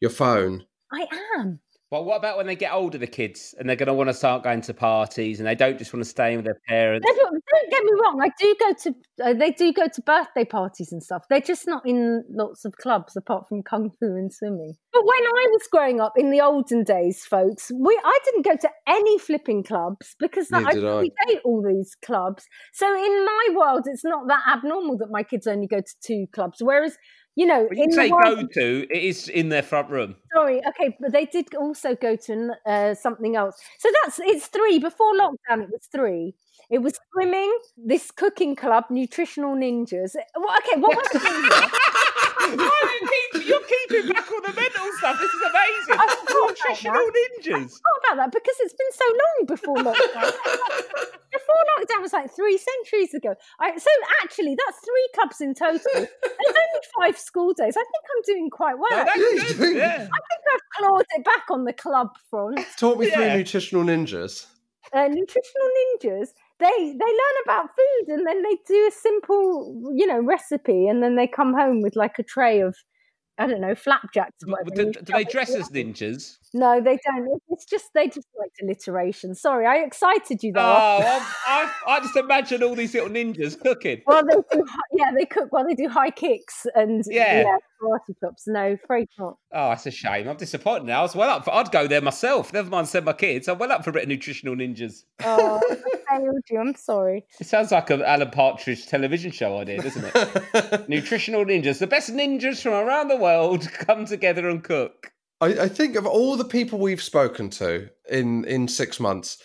[0.00, 0.64] your phone.
[0.92, 1.06] I
[1.36, 1.60] am.
[1.90, 4.14] But what about when they get older, the kids, and they're going to want to
[4.14, 7.06] start going to parties, and they don't just want to stay with their parents?
[7.06, 8.20] They don't, don't get me wrong.
[8.22, 8.94] I do go to.
[9.24, 11.24] Uh, they do go to birthday parties and stuff.
[11.30, 14.74] They're just not in lots of clubs apart from kung fu and swimming.
[14.92, 18.56] But when I was growing up in the olden days, folks, we I didn't go
[18.56, 21.02] to any flipping clubs because I Neither did I.
[21.04, 22.44] predate all these clubs.
[22.74, 26.26] So in my world, it's not that abnormal that my kids only go to two
[26.32, 26.58] clubs.
[26.60, 26.98] Whereas
[27.38, 30.16] you know, When you in say go to, it is in their front room.
[30.34, 33.62] Sorry, okay, but they did also go to uh, something else.
[33.78, 34.80] So that's it's three.
[34.80, 36.34] Before lockdown, it was three.
[36.68, 40.16] It was swimming, this cooking club, nutritional ninjas.
[40.34, 41.20] Well, okay, what was the
[42.40, 42.68] thing here?
[42.68, 45.18] Why are you keep, you're keeping back all the mental stuff.
[45.20, 45.96] This is amazing.
[45.98, 47.72] I forgot about Nutritional ninjas.
[47.82, 48.32] What about that?
[48.32, 50.32] Because it's been so long before lockdown.
[51.32, 53.34] before lockdown was like three centuries ago.
[53.60, 53.90] I, so
[54.22, 55.80] actually, that's three clubs in total.
[55.94, 57.76] There's only five school days.
[57.76, 58.90] I think I'm doing quite well.
[58.90, 59.18] No, that's
[59.52, 59.56] good.
[59.58, 59.92] doing- Yeah.
[59.94, 62.60] I think I've clawed it back on the club front.
[62.76, 63.14] Talk me Yeah.
[63.16, 64.46] through nutritional ninjas.
[64.92, 65.68] uh, nutritional
[66.00, 66.28] ninjas
[66.60, 71.02] they they learn about food and then they do a simple you know recipe and
[71.02, 72.74] then they come home with like a tray of
[73.40, 74.34] I don't know flapjacks.
[74.74, 76.38] Do, do they dress as ninjas?
[76.54, 77.40] No, they don't.
[77.50, 79.36] It's just they just like alliteration.
[79.36, 81.06] Sorry, I excited you Oh, though.
[81.06, 84.02] I'm- I, I just imagine all these little ninjas cooking.
[84.08, 84.64] Well, they do.
[84.92, 87.44] Yeah, they cook while they do high kicks and Yeah.
[87.80, 88.48] karate chops.
[88.48, 89.36] No, afraid not.
[89.52, 90.26] Oh, that's a shame.
[90.28, 90.98] I'm disappointed now.
[90.98, 91.54] I was well up for.
[91.54, 92.52] I'd go there myself.
[92.52, 93.46] Never mind send my kids.
[93.46, 95.04] I'm well up for a bit of nutritional ninjas.
[95.22, 95.60] Oh,
[96.10, 96.58] failed you.
[96.58, 97.24] I'm sorry.
[97.40, 100.88] It sounds like an Alan Partridge television show idea, doesn't it?
[100.88, 101.78] Nutritional ninjas.
[101.78, 105.12] The best ninjas from around the world come together and cook.
[105.40, 109.38] I, I think of all the people we've spoken to in in six months,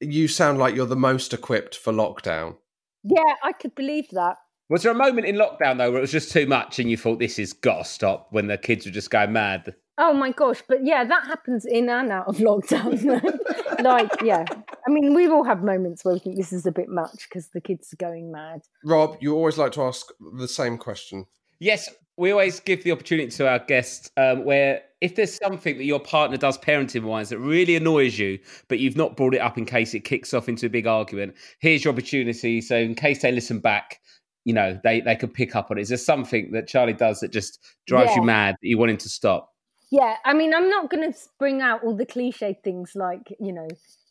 [0.00, 2.56] you sound like you're the most equipped for lockdown.
[3.04, 4.36] Yeah, I could believe that.
[4.68, 6.96] Was there a moment in lockdown though where it was just too much and you
[6.96, 9.74] thought this is gotta stop when the kids were just going mad?
[9.98, 13.82] Oh my gosh, but yeah, that happens in and out of lockdown.
[13.82, 14.44] like, yeah.
[14.86, 17.48] I mean, we all have moments where we think this is a bit much because
[17.48, 18.62] the kids are going mad.
[18.84, 20.08] Rob, you always like to ask
[20.38, 21.26] the same question.
[21.58, 25.84] Yes, we always give the opportunity to our guests um, where if there's something that
[25.84, 29.56] your partner does parenting wise that really annoys you, but you've not brought it up
[29.56, 32.60] in case it kicks off into a big argument, here's your opportunity.
[32.60, 34.00] So, in case they listen back,
[34.44, 35.82] you know, they, they could pick up on it.
[35.82, 38.96] Is there something that Charlie does that just drives you mad that you want him
[38.98, 39.52] to stop?
[39.90, 43.52] Yeah, I mean, I'm not going to bring out all the cliche things like, you
[43.52, 43.68] know,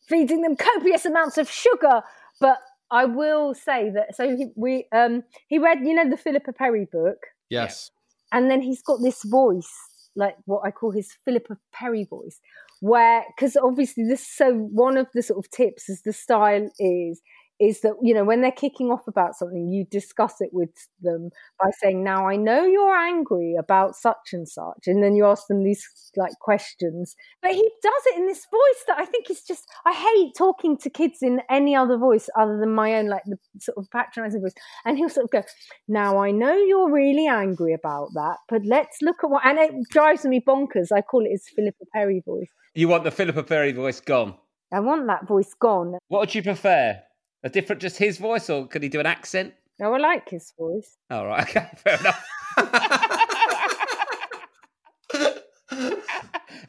[0.10, 2.02] feeding them copious amounts of sugar,
[2.42, 2.58] but
[2.92, 4.16] I will say that.
[4.16, 7.18] So he, we, um, he read, you know, the Philippa Perry book,
[7.50, 7.92] Yes.
[8.32, 9.72] and then he's got this voice,
[10.16, 12.40] like what I call his Philippa Perry voice,
[12.82, 14.28] where because obviously this.
[14.28, 17.22] So one of the sort of tips is the style is
[17.60, 20.70] is that you know when they're kicking off about something, you discuss it with
[21.02, 21.30] them
[21.62, 25.48] by saying, "Now I know you're angry about such and such," and then you ask
[25.48, 25.86] them these
[26.16, 27.16] like questions.
[27.42, 29.68] But he does it in this voice that I think is just.
[29.86, 33.38] I hate talking to kids in any other voice other than my own, like the
[33.60, 34.54] sort of patronising voice.
[34.86, 35.44] And he'll sort of go,
[35.88, 39.74] "Now I know you're really angry about that, but let's look at what." And it
[39.90, 40.92] drives me bonkers.
[40.92, 42.50] I call it his Philippa Perry voice.
[42.74, 44.36] You want the Philippa Perry voice gone.
[44.72, 45.98] I want that voice gone.
[46.08, 47.02] What would you prefer?
[47.44, 49.54] A different, just his voice, or could he do an accent?
[49.80, 50.98] Now I like his voice.
[51.10, 52.26] All right, okay, fair enough.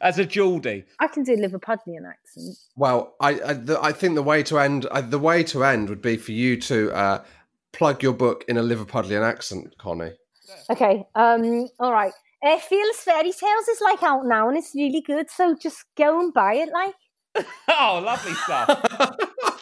[0.01, 2.57] As a Geordie, I can do Liverpudlian accent.
[2.75, 5.89] Well, I I, the, I think the way to end uh, the way to end
[5.89, 7.23] would be for you to uh,
[7.71, 10.13] plug your book in a Liverpudlian accent, Konnie.
[10.69, 11.05] Okay.
[11.13, 11.67] Um.
[11.79, 12.13] All right.
[12.43, 15.29] Uh, Fearless Fairy Tales is like out now and it's really good.
[15.29, 16.69] So just go and buy it.
[16.73, 16.95] Like.
[17.69, 18.81] oh, lovely stuff.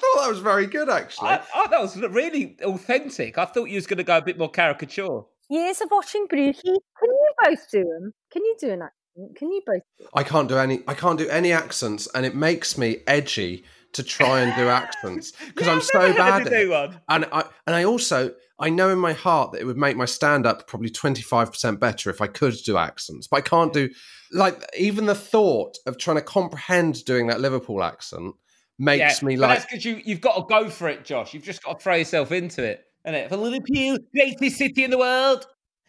[0.09, 1.29] I thought that was very good, actually.
[1.29, 3.37] I, I, that was really authentic.
[3.37, 5.21] I thought you was going to go a bit more caricature.
[5.49, 6.61] Years of watching Brookie.
[6.63, 8.13] Can you both do them?
[8.31, 9.37] Can you do an accent?
[9.37, 9.81] Can you both?
[9.97, 10.81] Do I can't do any.
[10.87, 15.33] I can't do any accents, and it makes me edgy to try and do accents
[15.47, 16.41] because I'm so bad.
[16.41, 16.63] at it.
[16.65, 16.99] do one.
[17.09, 20.05] And I and I also I know in my heart that it would make my
[20.05, 23.73] stand up probably twenty five percent better if I could do accents, but I can't
[23.73, 23.89] do
[24.31, 28.35] like even the thought of trying to comprehend doing that Liverpool accent
[28.79, 31.33] makes Yeah, me but like that's because you you've got to go for it, Josh.
[31.33, 33.29] You've just got to throw yourself into it, innit?
[33.29, 35.45] For Liverpool, greatest city in the world.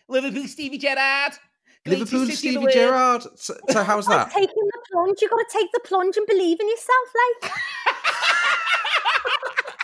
[0.09, 1.33] Liverpool, Stevie Gerrard.
[1.87, 2.73] Liverpool city in the Stevie world.
[2.73, 3.23] Gerrard.
[3.37, 4.35] So, so how's Like that?
[4.35, 5.23] taking the plunge.
[5.23, 7.09] You got to take the plunge and believe in yourself.
[7.43, 7.53] Like.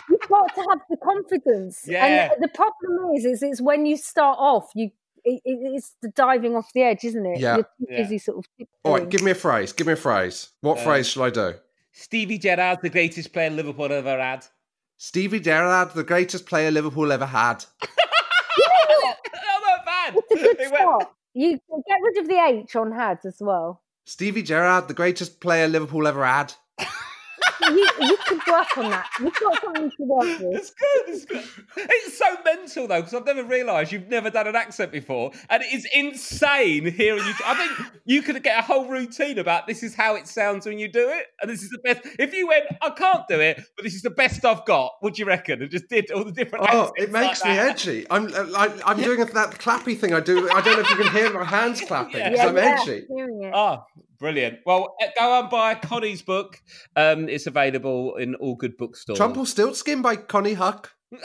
[0.09, 1.81] You've got to have the confidence.
[1.85, 2.31] Yeah.
[2.33, 4.91] And the problem is, is it's when you start off, you
[5.25, 7.39] it, it- it's the diving off the edge, isn't it?
[7.39, 7.55] Yeah.
[7.55, 8.01] You're too Yeah.
[8.03, 8.67] busy sort of.
[8.83, 9.73] All right, give me a phrase.
[9.73, 10.49] Give me a phrase.
[10.61, 11.55] What Uh, phrase shall I do?
[11.99, 14.45] Stevie Gerrard, the greatest player Liverpool ever had.
[14.97, 17.65] Stevie Gerrard, the greatest player Liverpool ever had.
[18.61, 19.13] oh,
[19.65, 20.13] not bad.
[20.15, 21.09] It's a good It went- start.
[21.33, 23.81] You get rid of the H on had as well.
[24.05, 26.53] Stevie Gerrard, the greatest player Liverpool ever had.
[27.61, 29.07] You, you could work on that.
[29.19, 30.55] You've got something to work with.
[30.55, 31.03] It's good.
[31.07, 31.43] It's good.
[31.77, 35.63] It's so mental though, because I've never realised you've never done an accent before, and
[35.63, 37.33] it is insane hearing you.
[37.45, 40.79] I think you could get a whole routine about this is how it sounds when
[40.79, 42.01] you do it, and this is the best.
[42.19, 44.93] If you went, I can't do it, but this is the best I've got.
[44.99, 45.61] What do you reckon?
[45.61, 46.65] And just did all the different.
[46.69, 47.69] Oh, accents it makes like me that.
[47.71, 48.05] edgy.
[48.09, 50.49] I'm I, I'm doing that clappy thing I do.
[50.51, 52.29] I don't know if you can hear my hands clapping Yeah.
[52.29, 53.05] because I'm yeah, edgy.
[53.09, 53.51] hearing it.
[53.53, 53.83] Ah,
[54.19, 54.59] brilliant.
[54.65, 56.61] Well, uh, go and buy Konnie's book.
[56.95, 59.17] Um, it's available in all good bookstores.
[59.17, 60.87] Trumpelstiltskin by Konnie Huq.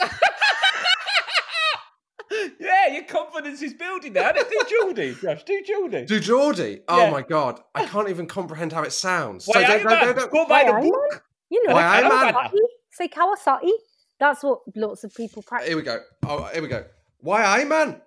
[2.59, 4.31] yeah, your confidence is building now.
[4.31, 5.43] Do Geordie, Josh.
[5.43, 6.05] Do Geordie.
[6.05, 6.79] Do Geordie.
[6.87, 7.09] Oh Yeah.
[7.11, 9.45] my god, I can't even comprehend how it sounds.
[9.45, 11.23] Why, don't- don't- don't- don't- Go buy the Why, book.
[11.49, 12.57] You know, Why, I'm a- Kawasaki.
[12.91, 13.71] Say Kawasaki.
[14.19, 15.67] That's what lots of people practice.
[15.67, 15.99] Here we go.
[16.25, 16.85] Oh, here we go.
[17.19, 18.01] Why, I man,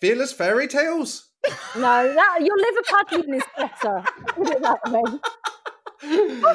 [0.00, 1.28] fearless fairy tales.
[1.76, 4.02] No, that your Liverpudlian is better.
[4.28, 5.18] Put it that way.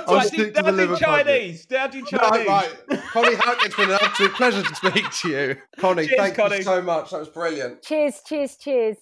[0.07, 0.97] I'll Right, stick to the now do Liverpool.
[0.97, 1.67] Chinese.
[1.69, 2.47] Now do No, Chinese.
[2.47, 2.69] right.
[2.89, 5.55] Konnie Huq, it's been an absolute pleasure to speak to you.
[5.79, 6.57] Konnie, Cheers, thank Konnie.
[6.57, 7.11] you so much.
[7.11, 7.81] That was brilliant.
[7.81, 8.97] Cheers, cheers, cheers.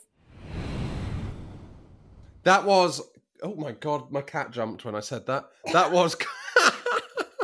[2.44, 3.02] That was.
[3.44, 5.46] Oh my god, my cat jumped when I said that.
[5.74, 6.16] That was.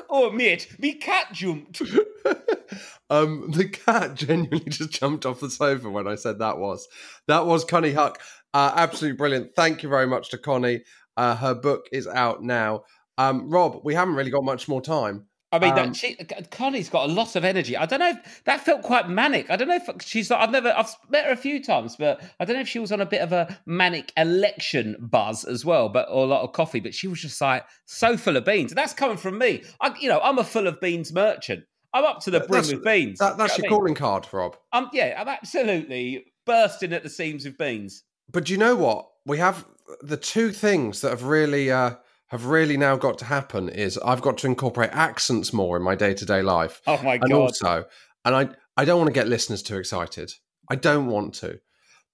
[0.09, 1.81] Oh, mate, me cat jumped.
[3.09, 6.87] um, the cat genuinely just jumped off the sofa when I said that was.
[7.27, 8.15] That was Konnie Huq.
[8.53, 9.55] Uh, absolutely brilliant.
[9.55, 10.81] Thank you very much to Konnie.
[11.15, 12.83] Uh, her book is out now.
[13.17, 15.25] Um, Rob, we haven't really got much more time.
[15.51, 16.15] I mean, Um, that she,
[16.51, 17.77] Konnie's got a lot of energy.
[17.77, 19.49] I don't know if that felt quite manic.
[19.49, 20.29] I don't know if she's.
[20.29, 20.73] I've never.
[20.75, 23.05] I've met her a few times, but I don't know if she was on a
[23.05, 26.81] bit of a manic election buzz as well, but or a lot of coffee.
[26.81, 28.71] But she was just like so full of beans.
[28.71, 29.63] And that's coming from me.
[29.79, 31.63] I, you know, I'm a full of beans merchant.
[31.97, 33.19] I'm up to the brim That's- with beans.
[33.19, 33.79] That, that's You your know I mean?
[33.79, 34.55] calling card, Rob.
[34.73, 38.03] Um, yeah, I'm absolutely bursting at the seams with beans.
[38.31, 39.07] But do you know what?
[39.25, 39.65] We have
[40.01, 41.95] the two things that have really uh,
[42.27, 45.95] have really now got to happen is I've got to incorporate accents more in my
[45.95, 46.81] day to day life.
[46.87, 47.33] Oh my and god!
[47.33, 47.85] also,
[48.25, 50.31] and I I don't want to get listeners too excited.
[50.69, 51.59] I don't want to,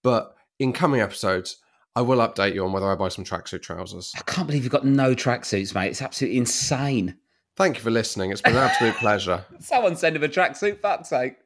[0.04, 1.58] but in coming episodes,
[1.96, 4.12] I will update you on whether I buy some tracksuit trousers.
[4.16, 5.90] I can't believe you've got no tracksuits, mate.
[5.90, 7.18] It's absolutely insane.
[7.56, 8.32] Thank you for listening.
[8.32, 9.46] It's been an absolute pleasure.
[9.60, 10.80] Someone send him a tracksuit.
[10.80, 11.38] Fuck's sake.